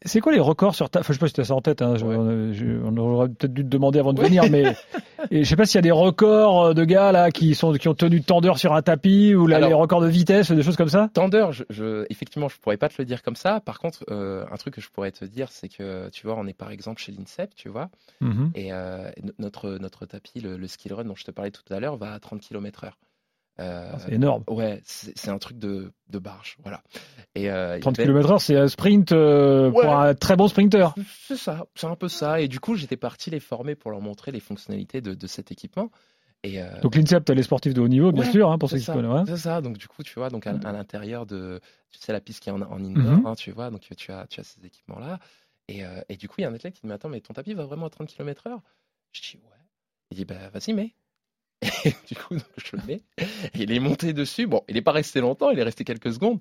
C'est 0.04 0.20
quoi 0.22 0.32
les 0.32 0.40
records 0.40 0.76
sur 0.76 0.90
ta... 0.90 1.00
Enfin, 1.00 1.14
je 1.14 1.18
sais 1.18 1.20
pas 1.20 1.28
si 1.28 1.34
tu 1.34 1.42
as 1.42 1.46
ça 1.46 1.54
en 1.56 1.62
tête. 1.62 1.82
Hein. 1.82 1.96
je- 1.98 2.06
Ouais. 2.06 2.16
on, 2.16 2.54
je- 2.54 2.82
on 2.84 2.96
aurait 2.98 3.30
peut-être 3.30 3.54
dû 3.54 3.64
te 3.64 3.68
demander 3.70 4.00
avant 4.00 4.14
de 4.14 4.20
Ouais. 4.22 4.28
venir, 4.28 4.44
mais 4.50 4.64
et 5.32 5.44
je 5.44 5.50
sais 5.50 5.56
pas 5.56 5.66
s'il 5.66 5.76
y 5.76 5.80
a 5.80 5.82
des 5.84 5.92
records 5.92 6.66
euh, 6.68 6.74
de 6.74 6.84
gars 6.84 7.12
là 7.12 7.32
qui 7.32 7.56
sont 7.56 7.74
qui 7.74 7.88
ont 7.88 7.94
tenu 7.94 8.22
tant 8.22 8.42
d'heures 8.42 8.58
sur 8.60 8.74
un 8.74 8.82
tapis 8.82 9.34
ou 9.36 9.48
là, 9.48 9.58
Alors- 9.58 9.70
les 9.70 9.76
records 9.76 10.02
de 10.02 10.08
vitesse, 10.08 10.52
des 10.52 10.64
choses 10.64 10.76
comme 10.78 10.90
ça? 10.90 11.10
Tendeur, 11.14 11.52
je, 11.52 11.64
je- 11.70 12.06
effectivement, 12.10 12.50
je 12.50 12.58
pourrais 12.60 12.78
pas 12.78 12.90
te 12.90 12.96
le 13.00 13.06
dire 13.06 13.22
comme 13.24 13.36
ça. 13.36 13.60
Par 13.60 13.80
contre, 13.80 14.04
euh, 14.12 14.46
un 14.52 14.56
truc 14.58 14.74
que 14.76 14.82
je 14.82 14.90
pourrais 14.90 15.12
te 15.12 15.26
dire, 15.26 15.50
c'est 15.52 15.70
que, 15.70 16.10
tu 16.10 16.26
vois, 16.28 16.36
on 16.38 16.46
est 16.48 16.54
par 16.58 16.72
exemple 16.72 17.02
chez 17.02 17.12
l'INSEP, 17.12 17.54
tu 17.56 17.70
vois, 17.70 17.90
Mhm. 18.22 18.52
et 18.56 18.74
euh, 18.74 19.10
no- 19.24 19.32
notre, 19.40 19.70
notre 19.80 20.06
tapis, 20.06 20.40
le, 20.42 20.58
le 20.58 20.68
skill 20.68 20.94
run 20.94 21.06
dont 21.06 21.16
je 21.16 21.24
te 21.24 21.32
parlais 21.32 21.52
tout 21.52 21.64
à 21.74 21.80
l'heure, 21.80 21.98
va 21.98 22.14
à 22.14 22.20
30 22.20 22.42
km 22.42 22.84
heure. 22.86 22.98
Euh, 23.60 23.92
c'est 24.00 24.14
énorme. 24.14 24.44
ouais, 24.48 24.82
c'est 24.86 25.30
un 25.30 25.38
truc 25.38 25.60
de, 25.60 25.92
de 26.10 26.20
barge, 26.20 26.56
voilà. 26.64 26.82
Et, 27.36 27.52
euh, 27.52 27.76
il 27.76 27.80
y 27.80 27.82
30 27.82 28.00
avait- 28.00 28.08
km 28.08 28.32
heure, 28.32 28.42
c'est 28.42 28.56
un 28.58 28.68
sprint 28.68 29.12
euh, 29.12 29.70
Ouais. 29.70 29.84
pour 29.84 29.94
un 29.96 30.14
très 30.16 30.36
bon 30.36 30.48
sprinter. 30.48 30.94
C'est 31.28 31.36
ça, 31.36 31.66
c'est 31.76 31.88
un 31.88 31.96
peu 31.96 32.08
ça. 32.08 32.42
Et 32.42 32.48
du 32.48 32.60
coup, 32.60 32.76
j'étais 32.76 32.98
parti 32.98 33.30
les 33.30 33.40
former 33.40 33.76
pour 33.76 33.92
leur 33.92 34.02
montrer 34.02 34.32
les 34.32 34.40
fonctionnalités 34.40 35.02
de, 35.02 35.14
de 35.14 35.28
cet 35.28 35.52
équipement. 35.52 35.92
Et, 36.44 36.62
euh, 36.62 36.80
Donc 36.82 36.96
l'INSEP, 36.96 37.26
t'as 37.26 37.34
les 37.34 37.44
sportifs 37.44 37.74
de 37.74 37.82
haut 37.82 37.88
niveau, 37.90 38.14
bien 38.14 38.24
Ouais, 38.24 38.32
sûr, 38.32 38.50
hein, 38.50 38.58
pour 38.58 38.70
ceux 38.70 38.78
qui 38.78 38.86
connaissent. 38.86 39.12
hein. 39.12 39.26
c'est 39.28 39.36
ça. 39.38 39.60
Donc 39.60 39.78
du 39.78 39.88
coup, 39.90 40.04
tu 40.04 40.14
vois, 40.16 40.30
donc 40.30 40.48
à, 40.48 40.52
à 40.52 40.72
l'intérieur 40.72 41.26
de, 41.26 41.60
tu 41.92 42.00
sais, 42.00 42.14
la 42.14 42.22
piste 42.22 42.42
qui 42.42 42.48
est 42.50 42.54
en, 42.54 42.62
en 42.62 42.84
indoor, 42.84 43.04
Mhm. 43.18 43.26
hein, 43.26 43.36
tu 43.36 43.52
vois, 43.52 43.70
donc 43.70 43.82
tu 43.82 44.12
as, 44.14 44.26
tu 44.28 44.40
as 44.40 44.44
ces 44.44 44.66
équipements-là. 44.66 45.20
Et, 45.68 45.84
euh, 45.84 46.00
et 46.08 46.16
du 46.16 46.30
coup, 46.30 46.36
il 46.38 46.44
y 46.44 46.46
a 46.46 46.50
un 46.50 46.54
athlète 46.54 46.74
qui 46.76 46.86
me 46.86 46.92
dit, 46.92 46.96
attends, 46.96 47.10
mais 47.10 47.20
ton 47.20 47.34
tapis 47.34 47.54
va 47.54 47.66
vraiment 47.66 47.88
à 47.88 47.90
30 47.90 48.08
km/h 48.08 48.58
Je 49.12 49.22
dis, 49.22 49.38
ouais. 49.38 49.58
Il 50.12 50.18
dit, 50.18 50.26
bah 50.26 50.50
vas-y, 50.54 50.74
mets. 50.74 50.96
Et 51.62 51.94
du 52.08 52.16
coup, 52.16 52.36
donc, 52.36 52.44
je 52.58 52.76
le 52.76 52.82
mets. 52.88 53.02
Et 53.54 53.64
il 53.64 53.72
est 53.72 53.80
monté 53.80 54.14
dessus. 54.14 54.48
Bon, 54.48 54.64
il 54.70 54.76
n'est 54.76 54.82
pas 54.82 54.92
resté 54.92 55.20
longtemps, 55.20 55.50
il 55.50 55.60
est 55.60 55.64
resté 55.64 55.84
quelques 55.84 56.14
secondes. 56.14 56.40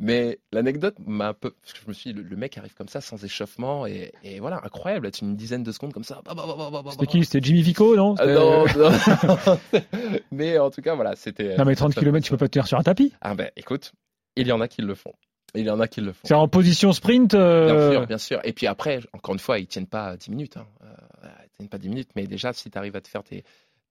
Mais 0.00 0.38
l'anecdote 0.52 0.94
m'a 1.04 1.28
un 1.28 1.34
peu. 1.34 1.50
Parce 1.60 1.72
que 1.72 1.80
je 1.82 1.88
me 1.88 1.92
suis 1.92 2.12
dit, 2.12 2.20
le, 2.20 2.22
le 2.22 2.36
mec 2.36 2.56
arrive 2.56 2.74
comme 2.74 2.88
ça, 2.88 3.00
sans 3.00 3.24
échauffement. 3.24 3.84
Et, 3.86 4.12
et 4.22 4.38
voilà, 4.38 4.60
incroyable. 4.64 5.06
Là, 5.06 5.10
tu 5.10 5.24
une 5.24 5.34
dizaine 5.34 5.64
de 5.64 5.72
secondes 5.72 5.92
comme 5.92 6.04
ça. 6.04 6.22
Bah, 6.24 6.34
bah, 6.36 6.44
bah, 6.70 6.90
C'était 6.92 7.06
qui? 7.06 7.24
C'était 7.24 7.44
Jimmy 7.44 7.62
Vico, 7.62 7.96
non? 7.96 8.14
Ah, 8.18 8.26
non, 8.26 8.64
non. 8.76 9.58
mais 10.30 10.58
en 10.58 10.70
tout 10.70 10.82
cas, 10.82 10.94
voilà, 10.94 11.16
c'était. 11.16 11.56
Non, 11.56 11.64
mais 11.64 11.74
30 11.74 11.94
ça- 11.94 12.00
km, 12.00 12.24
tu 12.24 12.30
peux 12.30 12.36
pas 12.36 12.48
tenir 12.48 12.66
sur 12.66 12.78
un 12.78 12.82
tapis? 12.82 13.12
Ah 13.20 13.34
ben, 13.34 13.50
écoute, 13.56 13.92
il 14.36 14.46
y 14.46 14.52
en 14.52 14.60
a 14.60 14.68
qui 14.68 14.82
le 14.82 14.94
font. 14.94 15.14
Il 15.54 15.64
y 15.64 15.70
en 15.70 15.80
a 15.80 15.88
qui 15.88 16.00
le 16.00 16.12
font. 16.12 16.20
C'est 16.24 16.34
en 16.34 16.46
position 16.46 16.92
sprint. 16.92 17.30
Bien 17.32 17.40
euh, 17.40 17.92
sûr, 17.92 18.06
bien 18.06 18.18
sûr. 18.18 18.40
Et 18.44 18.52
puis 18.52 18.66
après, 18.66 19.00
encore 19.12 19.34
une 19.34 19.40
fois, 19.40 19.58
ils 19.58 19.66
tiennent 19.66 19.86
pas 19.86 20.16
10 20.16 20.30
minutes. 20.30 20.56
Hein. 20.58 20.66
Euh, 20.84 21.28
ils 21.44 21.56
tiennent 21.56 21.68
pas 21.70 21.78
10 21.78 21.88
minutes, 21.88 22.10
mais 22.14 22.26
déjà, 22.26 22.52
si 22.52 22.70
tu 22.70 22.78
arrives 22.78 22.94
à 22.96 23.00
te 23.00 23.08
faire 23.08 23.24
tes, 23.24 23.42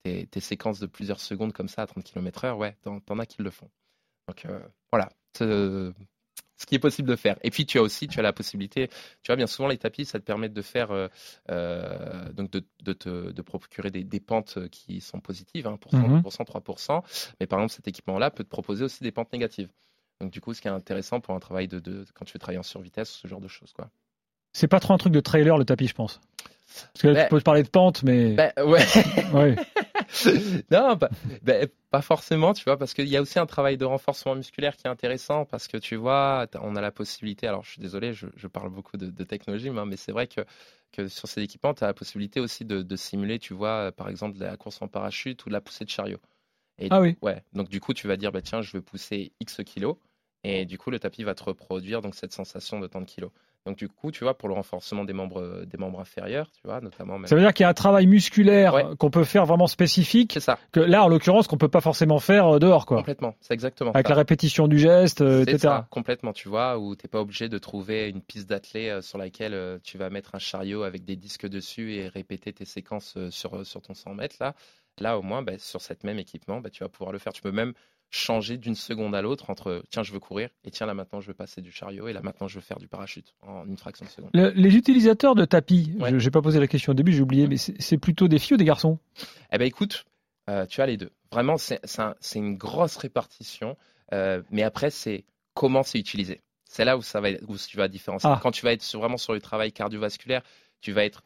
tes, 0.04 0.28
tes 0.28 0.40
séquences 0.40 0.80
de 0.80 0.86
plusieurs 0.88 1.20
secondes 1.20 1.54
comme 1.54 1.68
ça 1.68 1.84
à 1.84 1.88
30 1.88 2.04
km/h, 2.04 2.56
ouais, 2.58 2.78
t'en, 2.82 3.00
t'en 3.00 3.20
as 3.20 3.26
qui 3.26 3.42
le 3.42 3.50
font. 3.52 3.70
Donc 4.28 4.46
euh, 4.46 4.60
voilà, 4.92 5.10
ce, 5.38 5.94
ce 6.58 6.66
qui 6.66 6.76
est 6.76 6.80
possible 6.80 7.08
de 7.10 7.16
faire. 7.16 7.38
Et 7.44 7.50
puis 7.52 7.66
tu 7.66 7.78
as 7.78 7.82
aussi, 7.82 8.08
tu 8.08 8.20
as 8.20 8.24
la 8.24 8.34
possibilité, 8.34 8.88
tu 8.88 9.28
vois, 9.28 9.36
bien 9.36 9.48
souvent 9.48 9.68
les 9.70 9.78
tapis, 9.78 10.06
ça 10.06 10.20
te 10.20 10.26
permet 10.26 10.50
de 10.50 10.62
faire, 10.62 10.92
euh, 10.92 11.08
euh, 11.52 12.32
donc 12.34 12.52
de, 12.52 12.64
de 12.84 12.94
te 12.94 13.32
de 13.32 13.42
procurer 13.42 13.92
des, 13.92 14.04
des 14.04 14.20
pentes 14.20 14.68
qui 14.70 15.02
sont 15.02 15.20
positives, 15.20 15.66
1%, 15.68 15.78
Mhm. 15.98 16.22
2%, 16.22 16.44
3%. 16.46 17.04
Mais 17.40 17.48
par 17.48 17.60
exemple, 17.60 17.74
cet 17.74 17.88
équipement-là 17.88 18.32
peut 18.32 18.44
te 18.44 18.50
proposer 18.50 18.84
aussi 18.84 19.04
des 19.04 19.12
pentes 19.12 19.32
négatives. 19.32 19.70
Donc 20.20 20.32
du 20.32 20.42
coup, 20.42 20.54
ce 20.54 20.62
qui 20.62 20.68
est 20.68 20.72
intéressant 20.72 21.20
pour 21.22 21.36
un 21.36 21.40
travail 21.40 21.68
de, 21.68 21.80
de 21.80 22.06
quand 22.16 22.26
tu 22.26 22.34
veux 22.34 22.40
travailler 22.40 22.60
en 22.60 22.64
survitesse, 22.64 23.10
ce 23.12 23.28
genre 23.28 23.40
de 23.42 23.48
choses, 23.48 23.72
quoi. 23.74 23.90
C'est 24.54 24.68
pas 24.68 24.80
trop 24.80 24.94
un 24.94 24.98
truc 24.98 25.14
de 25.14 25.20
trailer 25.20 25.58
le 25.60 25.66
tapis, 25.66 25.88
je 25.88 25.94
pense. 25.94 26.20
Parce 26.68 27.02
que 27.02 27.08
là, 27.08 27.14
Ben- 27.16 27.24
tu 27.26 27.30
peux 27.30 27.42
parler 27.42 27.64
de 27.64 27.70
pente, 27.70 28.04
mais 28.04 28.34
Ben, 28.36 28.52
ouais. 28.66 28.86
ouais. 29.34 29.56
non, 30.72 30.96
bah, 30.96 31.10
ben, 31.44 31.68
pas 31.90 32.02
forcément, 32.02 32.54
tu 32.54 32.64
vois, 32.66 32.78
parce 32.78 32.94
qu'il 32.94 33.08
y 33.08 33.18
a 33.18 33.22
aussi 33.22 33.40
un 33.40 33.46
travail 33.46 33.78
de 33.78 33.86
renforcement 33.86 34.36
musculaire 34.36 34.76
qui 34.76 34.88
est 34.88 34.90
intéressant, 34.90 35.46
parce 35.46 35.68
que 35.68 35.78
tu 35.78 35.96
vois, 35.96 36.48
on 36.62 36.76
a 36.76 36.82
la 36.82 36.92
possibilité, 36.92 37.48
alors 37.48 37.64
je 37.64 37.72
suis 37.72 37.82
désolé, 37.82 38.14
je, 38.14 38.28
je 38.36 38.48
parle 38.48 38.70
beaucoup 38.70 38.98
de, 38.98 39.08
de 39.08 39.24
technologie, 39.24 39.70
hein, 39.70 39.86
mais 39.86 39.98
c'est 39.98 40.12
vrai 40.12 40.28
que, 40.28 40.42
que 40.92 41.08
sur 41.08 41.28
ces 41.28 41.42
équipements, 41.42 41.74
tu 41.74 41.84
as 41.84 41.88
la 41.88 41.94
possibilité 41.94 42.40
aussi 42.40 42.66
de, 42.66 42.82
de 42.82 42.96
simuler, 42.96 43.40
tu 43.40 43.54
vois, 43.54 43.92
par 43.92 44.10
exemple, 44.10 44.38
de 44.38 44.44
la 44.46 44.58
course 44.58 44.82
en 44.82 44.88
parachute 44.88 45.46
ou 45.46 45.50
de 45.50 45.54
la 45.54 45.62
poussée 45.62 45.86
de 45.86 45.90
chariot. 45.90 46.20
Et 46.80 46.88
Ah 46.92 47.02
oui. 47.02 47.18
Ouais, 47.22 47.44
donc 47.54 47.70
du 47.70 47.80
coup, 47.80 47.94
tu 47.94 48.08
vas 48.08 48.18
dire, 48.18 48.32
bah, 48.32 48.42
tiens, 48.42 48.62
je 48.62 48.72
veux 48.74 48.82
pousser 48.82 49.32
X 49.40 49.62
kilos, 49.66 49.98
et 50.44 50.66
du 50.66 50.78
coup, 50.78 50.92
le 50.92 51.00
tapis 51.00 51.24
va 51.24 51.36
te 51.36 51.44
reproduire 51.44 52.02
donc, 52.02 52.16
cette 52.16 52.34
sensation 52.34 52.80
de 52.80 52.88
tant 52.88 53.02
de 53.02 53.06
kilos. 53.06 53.32
Donc 53.66 53.78
du 53.78 53.90
coup, 53.90 54.12
tu 54.12 54.24
vois, 54.24 54.38
pour 54.38 54.48
le 54.48 54.56
renforcement 54.56 55.04
des 55.04 55.12
membres, 55.14 55.66
des 55.66 55.78
membres 55.78 56.00
inférieurs, 56.00 56.50
tu 56.52 56.62
vois, 56.64 56.80
notamment 56.80 57.18
même. 57.20 57.28
Ça 57.28 57.36
veut 57.36 57.42
dire 57.42 57.54
qu'il 57.54 57.64
y 57.64 57.66
a 57.66 57.70
un 57.70 57.74
travail 57.74 58.08
musculaire 58.08 58.74
Ouais. 58.74 58.86
qu'on 58.98 59.10
peut 59.10 59.24
faire 59.26 59.46
vraiment 59.46 59.68
spécifique, 59.68 60.32
C'est 60.34 60.40
ça, 60.40 60.58
que 60.72 60.80
là, 60.80 61.04
en 61.04 61.10
l'occurrence, 61.10 61.48
qu'on 61.48 61.58
peut 61.58 61.68
pas 61.68 61.82
forcément 61.82 62.20
faire 62.20 62.48
euh, 62.56 62.60
dehors, 62.60 62.86
quoi. 62.86 62.98
complètement, 62.98 63.36
c'est 63.42 63.54
exactement 63.54 63.92
Avec 63.92 64.08
ça. 64.08 64.14
la 64.14 64.18
répétition 64.20 64.68
du 64.70 64.80
geste, 64.80 65.22
euh, 65.22 65.42
etc. 65.42 65.58
ça, 65.60 65.88
complètement, 65.90 66.32
tu 66.34 66.48
vois, 66.48 66.78
où 66.80 66.96
t'es 66.96 67.08
pas 67.10 67.20
obligé 67.20 67.50
de 67.50 67.58
trouver 67.58 68.08
une 68.08 68.22
piste 68.22 68.50
d'athlée 68.50 68.90
euh, 68.90 69.02
sur 69.02 69.18
laquelle 69.18 69.54
euh, 69.54 69.80
tu 69.84 69.98
vas 69.98 70.10
mettre 70.10 70.36
un 70.36 70.40
chariot 70.40 70.84
avec 70.84 71.04
des 71.04 71.16
disques 71.18 71.48
dessus 71.48 71.94
et 71.96 72.08
répéter 72.08 72.54
tes 72.54 72.66
séquences 72.66 73.16
euh, 73.18 73.30
sur, 73.32 73.56
euh, 73.58 73.64
sur 73.66 73.82
ton 73.82 73.94
100 73.94 74.14
mètres. 74.14 74.38
Là, 74.40 74.54
là 75.00 75.18
au 75.18 75.22
moins, 75.22 75.42
bah, 75.42 75.58
sur 75.58 75.82
cette 75.82 76.04
même 76.04 76.20
équipement, 76.20 76.62
bah, 76.62 76.70
tu 76.70 76.84
vas 76.84 76.90
pouvoir 76.90 77.12
le 77.12 77.20
faire. 77.20 77.34
Tu 77.34 77.42
peux 77.42 77.52
même 77.52 77.74
changer 78.10 78.56
d'une 78.58 78.76
seconde 78.76 79.14
à 79.16 79.22
l'autre 79.22 79.50
entre 79.50 79.84
tiens, 79.90 80.02
je 80.02 80.14
veux 80.14 80.20
courir 80.20 80.50
et 80.64 80.72
tiens, 80.72 80.86
là 80.86 80.94
maintenant, 80.94 81.20
je 81.20 81.28
veux 81.28 81.34
passer 81.34 81.62
du 81.62 81.74
chariot 81.74 82.08
et 82.08 82.14
là 82.14 82.22
maintenant, 82.22 82.48
je 82.48 82.56
veux 82.56 82.62
faire 82.62 82.80
du 82.80 82.88
parachute 82.88 83.34
en 83.42 83.66
une 83.68 83.76
fraction 83.76 84.06
de 84.06 84.10
seconde. 84.10 84.30
Le- 84.34 84.52
les 84.52 84.76
utilisateurs 84.78 85.36
de 85.36 85.44
tapis, 85.44 85.94
Ouais. 86.00 86.12
je 86.12 86.18
j'ai 86.20 86.32
pas 86.32 86.42
posé 86.42 86.60
la 86.62 86.68
question 86.68 86.92
au 86.92 86.96
début, 86.96 87.12
j'ai 87.12 87.22
oublié, 87.22 87.48
mais 87.48 87.58
c'est 87.58 87.98
plutôt 87.98 88.30
des 88.30 88.40
filles 88.40 88.54
ou 88.56 88.58
des 88.58 88.64
garçons? 88.64 88.98
Eh 89.52 89.58
ben 89.58 89.66
écoute, 89.66 90.06
euh, 90.50 90.66
tu 90.66 90.82
as 90.82 90.86
les 90.86 90.96
deux. 90.96 91.12
Vraiment, 91.34 91.58
c'est 91.58 91.82
c'est 91.84 92.02
un- 92.02 92.16
c'est 92.22 92.40
une 92.40 92.56
grosse 92.56 92.96
répartition. 92.96 93.76
euh, 94.14 94.42
mais 94.52 94.64
après, 94.64 94.90
c'est 94.90 95.26
comment 95.54 95.84
c'est 95.84 96.00
utilisé. 96.00 96.40
C'est 96.64 96.86
là 96.86 96.96
où 96.98 97.02
ça 97.02 97.20
va, 97.20 97.28
où 97.50 97.58
tu 97.58 97.76
vas 97.76 97.90
différencier. 97.90 98.30
Ah. 98.32 98.40
Quand 98.42 98.52
tu 98.52 98.64
vas 98.64 98.72
être 98.72 98.82
sur- 98.84 99.02
vraiment 99.02 99.18
sur 99.18 99.34
le 99.34 99.42
travail 99.42 99.74
cardiovasculaire, 99.74 100.44
tu 100.80 100.94
vas 100.94 101.04
être 101.04 101.24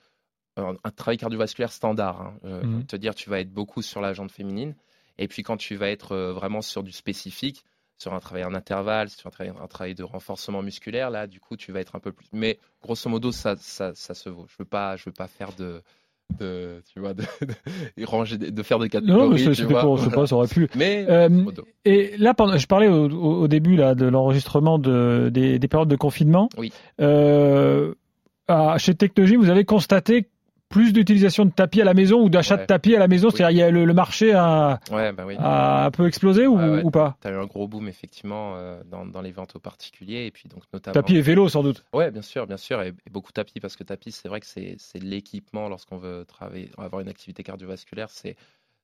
un, 0.58 0.76
un 0.84 0.92
travail 0.92 1.18
cardiovasculaire 1.18 1.72
standard. 1.72 2.22
Hein. 2.22 2.34
Euh, 2.46 2.62
de 2.62 2.82
te 2.84 2.96
dire, 2.96 3.16
tu 3.16 3.30
vas 3.30 3.40
être 3.40 3.52
beaucoup 3.52 3.82
sur 3.82 4.02
la 4.02 4.14
jambe 4.14 4.30
féminine. 4.32 4.76
Et 5.18 5.28
puis 5.28 5.44
quand 5.44 5.58
tu 5.58 5.76
vas 5.76 5.90
être 5.90 6.14
euh, 6.14 6.34
vraiment 6.34 6.62
sur 6.62 6.84
du 6.84 6.92
spécifique, 6.92 7.64
sur 7.98 8.14
un 8.14 8.20
travail 8.20 8.44
en 8.46 8.54
intervalle, 8.56 9.10
sur 9.10 9.28
un 9.28 9.30
travail, 9.30 9.54
un 9.62 9.68
travail 9.68 9.94
de 9.94 10.04
renforcement 10.04 10.64
musculaire, 10.64 11.12
là, 11.12 11.28
du 11.28 11.40
coup, 11.40 11.56
tu 11.56 11.72
vas 11.72 11.80
être 11.82 11.96
un 11.96 12.00
peu 12.00 12.12
plus. 12.12 12.26
Mais 12.34 12.58
grosso 12.82 13.08
modo, 13.10 13.32
ça, 13.32 13.56
ça, 13.58 13.92
ça 13.94 14.14
se 14.16 14.28
vaut. 14.30 14.46
Je 14.50 14.56
veux 14.58 14.66
pas, 14.66 14.96
je 14.96 15.04
veux 15.06 15.12
pas 15.12 15.28
faire 15.28 15.50
de, 15.56 15.84
de 16.40 16.82
tu 16.92 17.00
vois, 17.00 17.14
de, 17.14 17.22
de, 17.98 18.06
ranger, 18.06 18.40
des- 18.40 18.50
de 18.50 18.64
faire 18.64 18.80
des 18.80 18.90
catégories. 18.90 19.20
Non, 19.20 19.30
mais 19.30 19.54
vois, 19.66 19.82
pour, 19.82 19.98
je 19.98 20.06
sais 20.10 20.16
pas, 20.16 20.26
ça 20.26 20.36
aurait 20.36 20.48
pu. 20.48 20.68
Mais 20.76 21.06
Euh. 21.08 21.46
Et 21.86 22.18
là, 22.18 22.34
pendant, 22.34 22.58
je 22.58 22.66
parlais 22.66 22.88
au, 22.88 23.08
au- 23.08 23.42
au 23.44 23.48
début 23.48 23.76
là 23.76 23.94
de 23.94 24.08
l'enregistrement 24.08 24.80
de, 24.80 25.30
des, 25.32 25.60
des 25.60 25.68
périodes 25.68 25.90
de 25.90 25.96
confinement. 25.96 26.50
Oui. 26.58 26.74
Euh, 27.00 27.94
à- 28.48 28.78
chez 28.80 28.96
Technologie, 28.96 29.36
vous 29.36 29.50
avez 29.50 29.66
constaté 29.66 30.28
plus 30.72 30.94
d'utilisation 30.94 31.46
de 31.46 31.52
tapis 31.52 31.82
à 31.82 31.86
la 31.86 31.94
maison 31.94 32.22
ou 32.22 32.30
d'achat 32.30 32.56
Ouais. 32.56 32.62
de 32.62 32.66
tapis 32.66 32.96
à 32.96 33.00
la 33.00 33.08
maison. 33.08 33.28
Oui. 33.28 33.34
C'est-à-dire, 33.38 33.72
le, 33.72 33.86
le 33.86 33.94
marché 33.94 34.34
a, 34.34 34.80
ouais, 34.92 35.12
bah 35.14 35.24
oui. 35.28 35.36
a 35.38 35.86
un 35.86 35.92
peu 35.92 36.08
explosé 36.08 36.48
ou, 36.48 36.58
Ouais, 36.58 36.82
ou 36.84 36.90
pas? 36.90 37.18
Tu 37.22 37.28
as 37.28 37.32
eu 37.32 37.36
un 37.36 37.46
gros 37.46 37.68
boom 37.68 37.88
effectivement 37.88 38.56
euh, 38.56 38.82
dans, 38.86 39.06
dans 39.06 39.22
les 39.22 39.32
ventes 39.32 39.56
aux 39.56 39.60
particuliers 39.60 40.26
et 40.26 40.32
puis 40.32 40.50
donc 40.50 40.64
notamment. 40.74 40.94
Tapis 40.94 41.18
et 41.18 41.22
vélo, 41.22 41.48
sans 41.50 41.62
doute. 41.62 41.84
Ouais, 41.94 42.10
bien 42.10 42.22
sûr, 42.24 42.48
bien 42.48 42.58
sûr, 42.58 42.82
et, 42.82 42.88
et 43.06 43.10
beaucoup 43.12 43.32
tapis 43.32 43.60
parce 43.60 43.76
que 43.76 43.84
tapis, 43.84 44.12
c'est 44.12 44.28
vrai 44.30 44.40
que 44.40 44.48
c'est 44.48 44.76
c'est 44.80 45.00
l'équipement 45.04 45.70
lorsqu'on 45.70 45.98
veut 45.98 46.26
travailler, 46.26 46.72
avoir 46.78 47.02
une 47.02 47.10
activité 47.10 47.44
cardiovasculaire, 47.44 48.10
c'est 48.10 48.36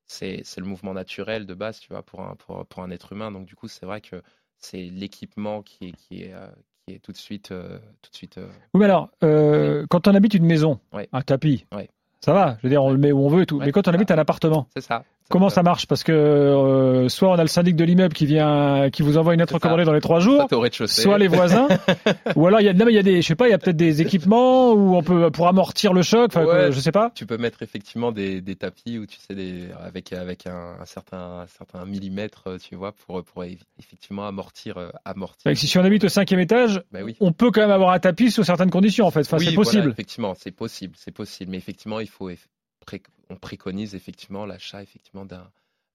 c'est 0.05 0.41
c'est 0.43 0.61
le 0.61 0.67
mouvement 0.67 0.93
naturel 0.93 1.45
de 1.45 1.53
base, 1.53 1.79
tu 1.79 1.89
vois, 1.89 2.03
pour 2.03 2.21
un 2.21 2.35
pour, 2.35 2.65
pour 2.65 2.83
un 2.83 2.91
être 2.91 3.13
humain. 3.13 3.31
Donc 3.31 3.45
du 3.45 3.55
coup, 3.55 3.67
c'est 3.67 3.85
vrai 3.85 4.01
que 4.01 4.21
c'est 4.57 4.83
l'équipement 4.83 5.61
qui 5.61 5.89
est 5.89 5.91
qui 5.91 6.23
est 6.23 6.33
euh, 6.33 6.47
qui 6.87 6.95
est 6.95 6.99
tout 6.99 7.11
de 7.11 7.17
suite 7.17 7.51
euh, 7.51 7.79
tout 8.01 8.09
de 8.11 8.15
suite. 8.15 8.37
euh, 8.37 8.47
Oui, 8.73 8.79
mais 8.79 8.85
alors, 8.85 9.09
euh, 9.23 9.85
quand 9.89 10.07
on 10.07 10.15
habite 10.15 10.33
une 10.33 10.45
maison, 10.45 10.79
un 11.11 11.21
tapis, 11.21 11.65
ça 12.21 12.33
va. 12.33 12.55
Je 12.59 12.63
veux 12.63 12.69
dire, 12.69 12.83
on 12.83 12.91
le 12.91 12.97
met 12.97 13.11
où 13.11 13.19
on 13.19 13.27
veut 13.29 13.41
et 13.41 13.45
tout. 13.45 13.59
Mais 13.59 13.71
quand 13.71 13.87
on 13.87 13.93
habite 13.93 14.09
un 14.11 14.17
appartement, 14.17 14.67
C'est 14.75 14.81
ça. 14.83 15.03
Comment 15.29 15.49
ça 15.49 15.63
marche? 15.63 15.85
Parce 15.87 16.03
que 16.03 16.11
euh, 16.11 17.09
soit 17.09 17.29
on 17.29 17.33
a 17.35 17.41
le 17.41 17.47
syndic 17.47 17.75
de 17.75 17.83
l'immeuble 17.83 18.13
qui 18.13 18.25
vient, 18.25 18.89
qui 18.91 19.01
vous 19.01 19.17
envoie 19.17 19.33
une 19.33 19.39
lettre 19.39 19.53
recommandée 19.55 19.83
dans 19.85 19.93
les 19.93 20.01
trois 20.01 20.19
jours, 20.19 20.47
soit 20.87 21.17
les 21.17 21.27
voisins, 21.27 21.67
ou 22.35 22.47
alors 22.47 22.61
il 22.61 22.65
y 22.65 22.69
a, 22.69 22.73
non, 22.73 22.85
mais 22.85 22.91
il 22.91 22.95
y 22.95 22.99
a 22.99 23.03
des, 23.03 23.21
je 23.21 23.27
sais 23.27 23.35
pas, 23.35 23.47
il 23.47 23.51
y 23.51 23.53
a 23.53 23.57
peut-être 23.57 23.75
des 23.77 24.01
équipements 24.01 24.71
où 24.73 24.95
on 24.95 25.03
peut 25.03 25.29
pour 25.31 25.47
amortir 25.47 25.93
le 25.93 26.01
choc. 26.01 26.35
Ouais. 26.35 26.41
euh, 26.41 26.71
je 26.71 26.79
sais 26.79 26.91
pas. 26.91 27.11
Tu 27.15 27.25
peux 27.25 27.37
mettre 27.37 27.61
effectivement 27.63 28.11
des, 28.11 28.41
des 28.41 28.55
tapis 28.55 28.97
où 28.97 29.05
tu 29.05 29.17
sais 29.17 29.35
des 29.35 29.65
avec 29.83 30.13
avec 30.13 30.47
un, 30.47 30.75
un 30.81 30.85
certain 30.85 31.41
un 31.41 31.47
certain 31.47 31.85
millimètre, 31.85 32.43
euh, 32.47 32.57
tu 32.57 32.75
vois, 32.75 32.91
pour 32.91 33.23
pour 33.23 33.43
eff- 33.43 33.57
effectivement 33.79 34.27
amortir 34.27 34.77
euh, 34.77 34.89
amortir. 35.05 35.51
Que 35.51 35.55
si, 35.57 35.77
on 35.77 35.83
habite 35.83 36.03
au 36.03 36.09
cinquième 36.09 36.39
étage, 36.39 36.81
Bah 36.91 36.99
oui. 37.03 37.15
on 37.19 37.31
peut 37.31 37.51
quand 37.51 37.61
même 37.61 37.71
avoir 37.71 37.91
un 37.91 37.99
tapis 37.99 38.31
sous 38.31 38.43
certaines 38.43 38.69
conditions 38.69 39.05
en 39.05 39.11
fait. 39.11 39.21
Enfin, 39.21 39.37
Oui, 39.37 39.45
c'est 39.45 39.51
voilà, 39.55 39.69
possible. 39.69 39.89
effectivement, 39.91 40.33
c'est 40.37 40.51
possible, 40.51 40.93
c'est 40.97 41.11
possible. 41.11 41.51
Mais 41.51 41.57
effectivement, 41.57 41.99
il 41.99 42.07
faut 42.09 42.29
pré- 42.87 43.03
on 43.29 43.35
préconise 43.35 43.93
effectivement 43.93 44.45
l'achat 44.47 44.81
effectivement 44.81 45.25
d'un 45.25 45.47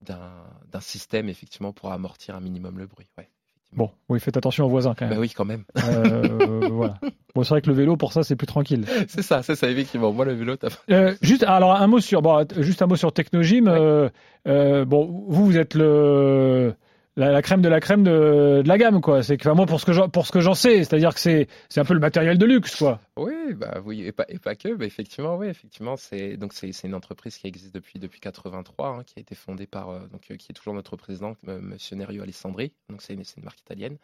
d'un 0.04 0.80
système 0.80 1.28
effectivement 1.28 1.72
pour 1.72 1.92
amortir 1.92 2.34
un 2.36 2.40
minimum 2.40 2.76
le 2.78 2.86
bruit. 2.86 3.06
Ouais. 3.18 3.28
Bon, 3.72 3.88
oui, 4.08 4.18
faites 4.20 4.36
attention 4.36 4.66
aux 4.66 4.68
voisins 4.68 4.94
quand 4.98 5.06
Bah 5.06 5.10
même. 5.12 5.20
oui, 5.20 5.30
quand 5.30 5.44
même. 5.46 5.64
Euh, 5.84 6.68
voilà. 6.70 6.98
Bon, 7.34 7.42
c'est 7.44 7.50
vrai 7.50 7.62
que 7.62 7.68
le 7.70 7.74
vélo, 7.74 7.96
pour 7.96 8.12
ça, 8.12 8.22
c'est 8.24 8.36
plus 8.36 8.46
tranquille. 8.46 8.84
c'est 9.08 9.22
ça, 9.22 9.42
c'est 9.42 9.54
ça 9.56 9.70
effectivement. 9.70 10.12
Moi, 10.12 10.26
le 10.26 10.34
vélo, 10.34 10.56
t'as 10.56 10.68
Euh, 10.90 11.14
juste, 11.22 11.44
alors 11.44 11.72
un 11.74 11.86
mot 11.86 11.98
sur, 12.00 12.20
bon, 12.20 12.44
juste 12.58 12.82
un 12.82 12.86
mot 12.86 12.96
sur 12.96 13.10
Technogym. 13.12 13.68
Ouais. 13.68 13.72
Euh, 13.78 14.08
euh, 14.48 14.84
bon, 14.84 15.06
vous, 15.28 15.46
vous 15.46 15.56
êtes 15.56 15.72
le 15.74 16.74
la, 17.16 17.30
la 17.30 17.42
crème 17.42 17.60
de 17.62 17.68
la 17.68 17.80
crème 17.80 18.02
de, 18.04 18.62
de 18.62 18.68
la 18.68 18.78
gamme, 18.78 19.00
quoi. 19.00 19.22
C'est 19.22 19.36
que 19.36 19.48
enfin, 19.48 19.54
moi, 19.54 19.66
pour 19.66 19.80
ce 19.80 19.86
que 19.86 19.92
j'en, 19.92 20.08
pour 20.08 20.26
ce 20.26 20.32
que 20.32 20.40
j'en 20.40 20.54
sais, 20.54 20.78
c'est-à-dire 20.78 21.12
que 21.14 21.20
c'est, 21.20 21.48
c'est 21.68 21.80
un 21.80 21.84
peu 21.84 21.94
le 21.94 22.00
matériel 22.00 22.38
de 22.38 22.46
luxe, 22.46 22.76
quoi. 22.76 23.00
Oui, 23.16 23.54
bah 23.54 23.80
oui, 23.84 24.02
et 24.06 24.12
pas, 24.12 24.24
et 24.28 24.38
pas 24.38 24.54
que, 24.54 24.68
mais 24.74 24.86
effectivement, 24.86 25.36
oui, 25.36 25.48
effectivement, 25.48 25.96
c'est 25.96 26.36
donc 26.36 26.52
c'est 26.52 26.72
c'est 26.72 26.88
une 26.88 26.94
entreprise 26.94 27.36
qui 27.36 27.46
existe 27.46 27.74
depuis 27.74 27.98
depuis 27.98 28.20
83, 28.20 28.88
hein, 28.88 29.02
qui 29.04 29.14
a 29.18 29.20
été 29.20 29.34
fondée 29.34 29.66
par 29.66 29.90
euh, 29.90 30.00
donc 30.10 30.30
euh, 30.30 30.36
qui 30.36 30.52
est 30.52 30.54
toujours 30.54 30.74
notre 30.74 30.96
président, 30.96 31.36
euh, 31.48 31.60
Monsieur 31.60 31.96
Nerio 31.96 32.22
Alessandri. 32.22 32.72
Donc 32.88 33.02
c'est 33.02 33.14
une, 33.14 33.24
c'est 33.24 33.36
une 33.38 33.44
marque 33.44 33.60
italienne. 33.60 33.98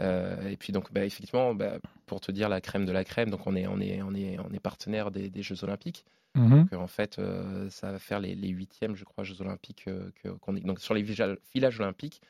Euh, 0.00 0.48
et 0.48 0.56
puis 0.56 0.72
donc 0.72 0.92
bah, 0.92 1.04
effectivement, 1.04 1.54
bah, 1.54 1.74
pour 2.06 2.20
te 2.20 2.32
dire 2.32 2.48
la 2.48 2.60
crème 2.60 2.86
de 2.86 2.92
la 2.92 3.04
crème, 3.04 3.30
donc 3.30 3.46
on 3.46 3.54
est 3.56 3.66
on 3.66 3.78
est 3.80 4.02
on 4.02 4.14
est 4.14 4.38
on 4.38 4.52
est 4.52 4.60
partenaire 4.60 5.10
des, 5.10 5.30
des 5.30 5.42
Jeux 5.42 5.62
Olympiques. 5.64 6.04
Donc, 6.70 6.72
en 6.72 6.86
fait, 6.86 7.20
ça 7.68 7.92
va 7.92 7.98
faire 7.98 8.18
les, 8.18 8.34
les 8.34 8.48
huitièmes, 8.48 8.96
je 8.96 9.04
crois, 9.04 9.22
Jeux 9.22 9.42
Olympiques 9.42 9.84
que- 9.84 10.28
qu'on 10.40 10.56
est 10.56 10.60
donc 10.60 10.80
sur 10.80 10.94
les 10.94 11.02
village- 11.02 11.36
villages 11.54 11.78
olympiques. 11.78 12.22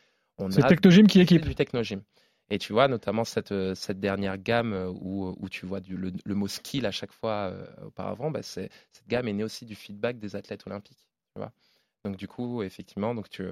C'est 0.50 0.66
Technogym 0.66 1.06
qui 1.06 1.20
équipe. 1.20 1.42
du 1.46 1.54
Technogym. 1.54 2.02
Et 2.50 2.58
tu 2.58 2.72
vois, 2.72 2.88
notamment 2.88 3.24
cette, 3.24 3.52
euh, 3.52 3.74
cette 3.74 3.98
dernière 4.00 4.36
gamme 4.36 4.72
euh, 4.74 4.90
où, 4.90 5.34
où 5.38 5.48
tu 5.48 5.64
vois 5.64 5.80
du, 5.80 5.96
le, 5.96 6.12
le 6.24 6.34
mot 6.34 6.48
skill 6.48 6.84
à 6.84 6.90
chaque 6.90 7.12
fois 7.12 7.50
euh, 7.50 7.64
auparavant, 7.86 8.30
bah, 8.30 8.42
c'est- 8.42 8.68
cette 8.92 9.06
gamme 9.08 9.28
est 9.28 9.32
née 9.32 9.44
aussi 9.44 9.64
du 9.64 9.74
feedback 9.74 10.18
des 10.18 10.36
athlètes 10.36 10.66
olympiques. 10.66 11.08
Tu 11.34 11.40
vois 11.40 11.52
donc 12.04 12.16
du 12.16 12.26
coup, 12.26 12.64
effectivement, 12.64 13.14
donc 13.14 13.30
tu, 13.30 13.44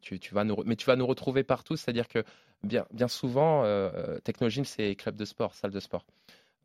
tu, 0.00 0.20
tu 0.20 0.32
vas 0.32 0.44
nous, 0.44 0.54
mais 0.64 0.76
tu 0.76 0.86
vas 0.86 0.94
nous 0.94 1.06
retrouver 1.08 1.42
partout, 1.42 1.76
c'est-à-dire 1.76 2.06
que 2.06 2.22
bien, 2.62 2.86
bien 2.92 3.08
souvent, 3.08 3.64
euh, 3.64 4.20
Technogym, 4.20 4.64
c'est 4.64 4.94
club 4.94 5.16
de 5.16 5.24
sport, 5.24 5.54
salle 5.54 5.72
de 5.72 5.80
sport. 5.80 6.06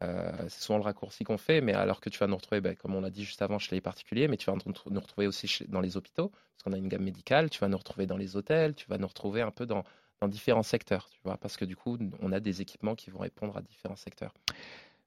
Euh, 0.02 0.32
c'est 0.50 0.62
souvent 0.62 0.78
le 0.78 0.84
raccourci 0.84 1.24
qu'on 1.24 1.38
fait, 1.38 1.62
mais 1.62 1.74
alors 1.74 2.00
que 2.02 2.10
tu 2.10 2.18
vas 2.18 2.28
nous 2.28 2.36
retrouver, 2.36 2.62
bah, 2.62 2.76
comme 2.76 2.96
on 2.96 3.02
l'a 3.02 3.10
dit 3.10 3.24
juste 3.24 3.42
avant, 3.42 3.60
chez 3.60 3.76
les 3.76 3.82
particuliers, 3.82 4.28
mais 4.28 4.38
tu 4.38 4.50
vas 4.50 4.58
nous 4.86 5.00
retrouver 5.00 5.28
aussi 5.28 5.66
dans 5.68 5.82
les 5.82 5.98
hôpitaux, 5.98 6.30
parce 6.30 6.64
qu'on 6.64 6.74
a 6.74 6.78
une 6.78 6.88
gamme 6.88 7.04
médicale, 7.04 7.50
tu 7.50 7.60
vas 7.60 7.68
nous 7.68 7.78
retrouver 7.78 8.08
dans 8.08 8.18
les 8.18 8.36
hôtels, 8.36 8.74
tu 8.74 8.88
vas 8.90 8.98
nous 8.98 9.08
retrouver 9.08 9.42
un 9.42 9.52
peu 9.52 9.66
dans, 9.66 9.84
dans 10.20 10.28
différents 10.28 10.64
secteurs, 10.64 11.10
tu 11.10 11.20
vois, 11.24 11.38
parce 11.38 11.58
que 11.58 11.66
du 11.66 11.76
coup, 11.76 11.98
on 12.22 12.32
a 12.32 12.40
des 12.40 12.62
équipements 12.62 12.96
qui 12.96 13.12
vont 13.12 13.20
répondre 13.20 13.56
à 13.58 13.62
différents 13.62 13.96
secteurs. 13.96 14.34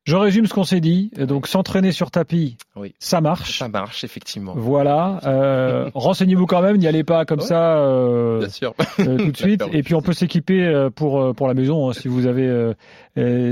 Je 0.04 0.16
résume 0.16 0.46
ce 0.46 0.52
qu'on 0.52 0.64
s'est 0.64 0.80
dit. 0.80 1.10
Donc, 1.18 1.46
s'entraîner 1.46 1.90
sur 1.92 2.10
tapis, 2.10 2.56
Oui. 2.76 2.94
ça 2.98 3.20
marche. 3.22 3.58
Ça 3.58 3.68
marche, 3.68 4.04
effectivement. 4.04 4.52
Voilà. 4.56 5.18
Euh, 5.24 5.90
Renseignez-vous 5.94 6.46
quand 6.46 6.60
même. 6.60 6.76
N'y 6.76 6.86
allez 6.86 7.04
pas 7.04 7.24
comme 7.24 7.40
Ouais. 7.40 7.46
ça. 7.46 7.78
euh, 7.78 8.40
Bien 8.40 8.48
sûr. 8.50 8.74
euh, 9.00 9.16
tout 9.16 9.32
de 9.32 9.36
suite. 9.36 9.62
Et 9.72 9.82
puis 9.82 9.94
on 9.94 10.02
peut 10.02 10.12
s'équiper 10.12 10.88
pour 10.94 11.34
pour 11.34 11.48
la 11.48 11.54
maison 11.54 11.88
hein, 11.88 11.92
si 11.94 12.08
vous 12.08 12.26
avez 12.26 12.72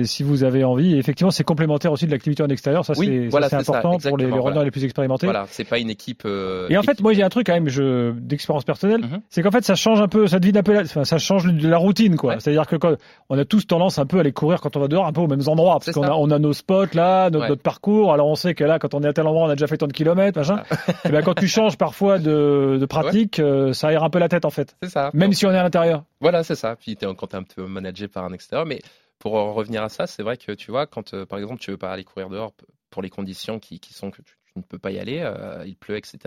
si 0.04 0.22
vous 0.22 0.44
avez 0.44 0.64
envie. 0.64 0.94
Et 0.94 0.98
effectivement, 0.98 1.30
c'est 1.30 1.44
complémentaire 1.44 1.92
aussi 1.92 2.04
de 2.06 2.10
l'activité 2.10 2.42
en 2.42 2.48
extérieur. 2.48 2.84
Ça 2.84 2.92
Oui, 2.98 3.06
c'est 3.06 3.28
voilà, 3.28 3.48
ça, 3.48 3.58
important 3.60 3.96
pour 3.98 4.18
les, 4.18 4.26
les 4.26 4.30
runners 4.32 4.42
voilà. 4.42 4.64
les 4.64 4.70
plus 4.70 4.84
expérimentés. 4.84 5.26
Voilà, 5.26 5.46
c'est 5.48 5.64
pas 5.64 5.78
une 5.78 5.88
équipe. 5.90 6.26
Et 6.68 6.76
en 6.76 6.82
fait, 6.82 7.00
moi, 7.00 7.12
j'ai 7.14 7.22
un 7.22 7.28
truc 7.28 7.46
quand 7.46 7.54
même, 7.54 7.68
je 7.68 8.12
d'expérience 8.12 8.64
personnelle, 8.64 9.00
Mhm. 9.02 9.20
c'est 9.30 9.42
qu'en 9.42 9.50
fait, 9.50 9.64
ça 9.64 9.74
change 9.74 10.00
un 10.00 10.08
peu, 10.08 10.26
ça 10.26 10.38
devine 10.38 10.56
un 10.58 10.62
peu, 10.62 10.72
la- 10.74 10.82
enfin, 10.82 11.04
ça 11.04 11.16
change 11.18 11.46
de 11.46 11.68
la 11.68 11.78
routine, 11.78 12.16
quoi. 12.16 12.34
Ouais. 12.34 12.40
C'est-à-dire 12.40 12.66
que 12.66 12.76
quand, 12.76 12.94
on 13.30 13.38
a 13.38 13.44
tous 13.44 13.66
tendance 13.66 13.98
un 13.98 14.06
peu 14.06 14.18
à 14.18 14.20
aller 14.20 14.32
courir 14.32 14.60
quand 14.60 14.76
on 14.76 14.80
va 14.80 14.88
dehors, 14.88 15.06
un 15.06 15.12
peu 15.12 15.20
aux 15.22 15.26
mêmes 15.28 15.46
endroits, 15.46 15.78
parce 15.78 15.92
qu'on 15.92 16.02
a, 16.02 16.08
ça. 16.08 16.16
on 16.16 16.30
a 16.30 16.38
nos 16.42 16.52
spots 16.52 16.94
là, 16.94 17.30
notre, 17.30 17.44
Ouais. 17.44 17.48
notre 17.48 17.62
parcours. 17.62 18.12
Alors 18.12 18.26
on 18.28 18.34
sait 18.34 18.54
que 18.54 18.64
là, 18.64 18.78
quand 18.78 18.92
on 18.94 19.02
est 19.02 19.08
à 19.08 19.12
tel 19.14 19.26
endroit, 19.26 19.46
on 19.46 19.48
a 19.50 19.54
déjà 19.54 19.66
fait 19.66 19.78
tant 19.78 19.86
de 19.86 19.92
kilomètres, 19.92 20.38
machin. 20.38 20.62
Et 21.06 21.08
ben 21.08 21.22
quand 21.22 21.34
tu 21.34 21.48
changes 21.48 21.78
parfois 21.78 22.18
de, 22.18 22.76
de 22.80 22.86
pratique, 22.86 23.38
euh, 23.38 23.72
ça 23.72 23.88
aère 23.88 24.04
un 24.04 24.10
peu 24.10 24.18
la 24.18 24.28
tête 24.28 24.44
en 24.44 24.50
fait, 24.50 24.76
c'est 24.82 24.90
ça. 24.90 25.10
même 25.14 25.32
si 25.32 25.46
on 25.46 25.50
est 25.52 25.56
à 25.58 25.62
l'intérieur. 25.62 26.04
Voilà, 26.20 26.42
c'est 26.44 26.54
ça. 26.56 26.76
Puis 26.76 26.96
t'es, 26.96 27.06
quand 27.16 27.26
tu 27.28 27.36
es 27.36 27.38
un 27.38 27.42
peu 27.44 27.66
managé 27.66 28.08
par 28.08 28.24
un 28.24 28.32
extérieur. 28.32 28.66
Mais 28.66 28.80
pour 29.18 29.34
en 29.36 29.52
revenir 29.54 29.82
à 29.82 29.88
ça, 29.88 30.06
c'est 30.06 30.22
vrai 30.22 30.36
que 30.36 30.52
tu 30.52 30.70
vois, 30.70 30.86
quand 30.86 31.14
euh, 31.14 31.24
par 31.24 31.38
exemple 31.38 31.60
tu 31.60 31.70
veux 31.70 31.76
pas 31.78 31.90
aller 31.92 32.04
courir 32.04 32.28
dehors 32.28 32.52
pour 32.90 33.02
les 33.02 33.08
conditions 33.10 33.58
qui, 33.58 33.80
qui 33.80 33.94
sont 33.94 34.10
que 34.10 34.20
tu, 34.20 34.34
tu 34.52 34.58
ne 34.58 34.62
peux 34.62 34.78
pas 34.78 34.90
y 34.90 34.98
aller, 34.98 35.20
euh, 35.22 35.64
il 35.66 35.76
pleut, 35.76 35.96
etc. 35.96 36.18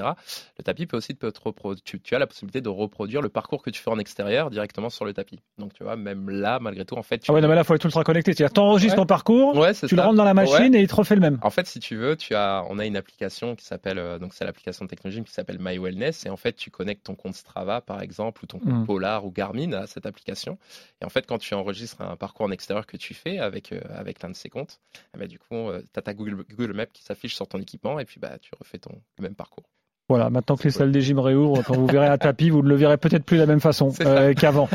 Le 0.57 0.63
tapis 0.63 0.85
peut 0.85 0.97
aussi 0.97 1.15
te 1.15 1.25
reproduire. 1.43 1.83
Tu, 1.83 1.99
tu 1.99 2.15
as 2.15 2.19
la 2.19 2.27
possibilité 2.27 2.61
de 2.61 2.69
reproduire 2.69 3.21
le 3.21 3.29
parcours 3.29 3.61
que 3.61 3.69
tu 3.69 3.81
fais 3.81 3.89
en 3.91 3.99
extérieur 3.99 4.49
directement 4.49 4.89
sur 4.89 5.05
le 5.05 5.13
tapis. 5.13 5.39
Donc 5.57 5.73
tu 5.73 5.83
vois, 5.83 5.95
même 5.95 6.29
là, 6.29 6.59
malgré 6.59 6.85
tout, 6.85 6.95
en 6.95 7.03
fait. 7.03 7.19
Tu... 7.19 7.31
Ah 7.31 7.33
ouais, 7.33 7.41
non, 7.41 7.47
mais 7.47 7.55
là, 7.55 7.63
faut 7.63 7.75
être 7.75 7.85
ultra 7.85 8.03
connecté. 8.03 8.33
C'est-à-dire, 8.33 8.53
t'enregistres 8.53 8.93
Ouais. 8.97 9.03
ton 9.03 9.05
parcours, 9.05 9.55
Ouais, 9.55 9.73
tu 9.73 9.85
le 9.85 9.89
ça. 9.97 10.03
rentres 10.05 10.15
dans 10.17 10.23
la 10.23 10.33
machine 10.33 10.73
Ouais. 10.73 10.79
et 10.79 10.81
il 10.81 10.88
te 10.88 10.95
refait 10.95 11.15
le 11.15 11.21
même. 11.21 11.39
En 11.41 11.49
fait, 11.49 11.67
si 11.67 11.79
tu 11.79 11.95
veux, 11.95 12.15
tu 12.15 12.35
as, 12.35 12.63
on 12.69 12.79
a 12.79 12.85
une 12.85 12.97
application 12.97 13.55
qui 13.55 13.65
s'appelle, 13.65 13.99
euh, 13.99 14.19
donc 14.19 14.33
c'est 14.33 14.45
l'application 14.45 14.88
technologique 14.88 15.25
qui 15.25 15.33
s'appelle 15.33 15.57
My 15.59 15.77
Wellness, 15.77 16.25
et 16.25 16.29
en 16.29 16.38
fait, 16.38 16.53
tu 16.53 16.71
connectes 16.71 17.05
ton 17.05 17.15
compte 17.15 17.35
Strava, 17.35 17.81
par 17.81 18.01
exemple, 18.01 18.43
ou 18.43 18.47
ton 18.47 18.59
compte 18.59 18.73
Mm. 18.73 18.85
Polar 18.85 19.25
ou 19.25 19.31
Garmin 19.31 19.71
à 19.73 19.88
cette 19.88 20.05
application. 20.05 20.57
Et 21.01 21.05
en 21.05 21.09
fait, 21.09 21.25
quand 21.27 21.38
tu 21.38 21.53
enregistres 21.53 22.01
un 22.01 22.15
parcours 22.15 22.45
en 22.45 22.51
extérieur 22.51 22.85
que 22.85 22.97
tu 22.97 23.13
fais 23.13 23.39
avec, 23.39 23.71
euh, 23.71 23.79
avec 23.95 24.21
l'un 24.21 24.29
de 24.29 24.35
ces 24.35 24.49
comptes, 24.49 24.79
eh 25.13 25.17
ben, 25.19 25.27
du 25.27 25.39
coup, 25.39 25.69
tu 25.93 25.99
as 25.99 26.01
ta 26.01 26.13
Google, 26.13 26.43
Google 26.49 26.73
Maps 26.73 26.85
qui 26.88 27.03
s'affiche 27.03 27.35
sur 27.35 27.47
ton 27.47 27.59
équipement, 27.59 27.99
et 27.99 28.05
puis 28.05 28.14
bah, 28.19 28.38
tu 28.41 28.51
refais 28.60 28.78
ton, 28.78 28.91
le 29.17 29.23
même 29.23 29.36
parcours. 29.36 29.65
Voilà, 30.08 30.30
maintenant 30.30 30.56
que 30.56 30.63
les 30.63 30.69
C'est 30.69 30.80
salles 30.80 30.91
des 30.91 31.01
gyms 31.01 31.19
réouvrent, 31.19 31.63
quand 31.63 31.75
vous 31.75 31.88
verrez 31.88 32.08
un 32.08 32.17
tapis, 32.17 32.51
vous 32.51 32.62
ne 32.62 32.69
le 32.69 32.75
verrez 32.75 32.97
peut-être 32.97 33.23
plus 33.23 33.38
de 33.38 33.41
la 33.41 33.47
même 33.47 33.60
façon 33.60 33.91
euh, 34.01 34.34
qu'avant. 34.36 34.69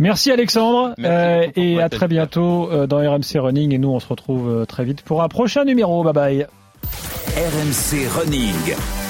Merci 0.00 0.32
Alexandre, 0.32 0.94
Merci 0.98 1.60
euh, 1.60 1.62
et 1.62 1.80
à 1.80 1.88
très 1.88 2.08
bientôt 2.08 2.68
euh, 2.72 2.88
dans 2.88 2.98
RMC 2.98 3.38
Running. 3.38 3.72
Et 3.72 3.78
nous, 3.78 3.90
on 3.90 4.00
se 4.00 4.08
retrouve 4.08 4.50
euh, 4.50 4.64
très 4.64 4.84
vite 4.84 5.02
pour 5.02 5.22
un 5.22 5.28
prochain 5.28 5.64
numéro. 5.64 6.02
Bye 6.02 6.12
bye. 6.12 6.46
RMC 7.36 8.08
Running. 8.08 9.01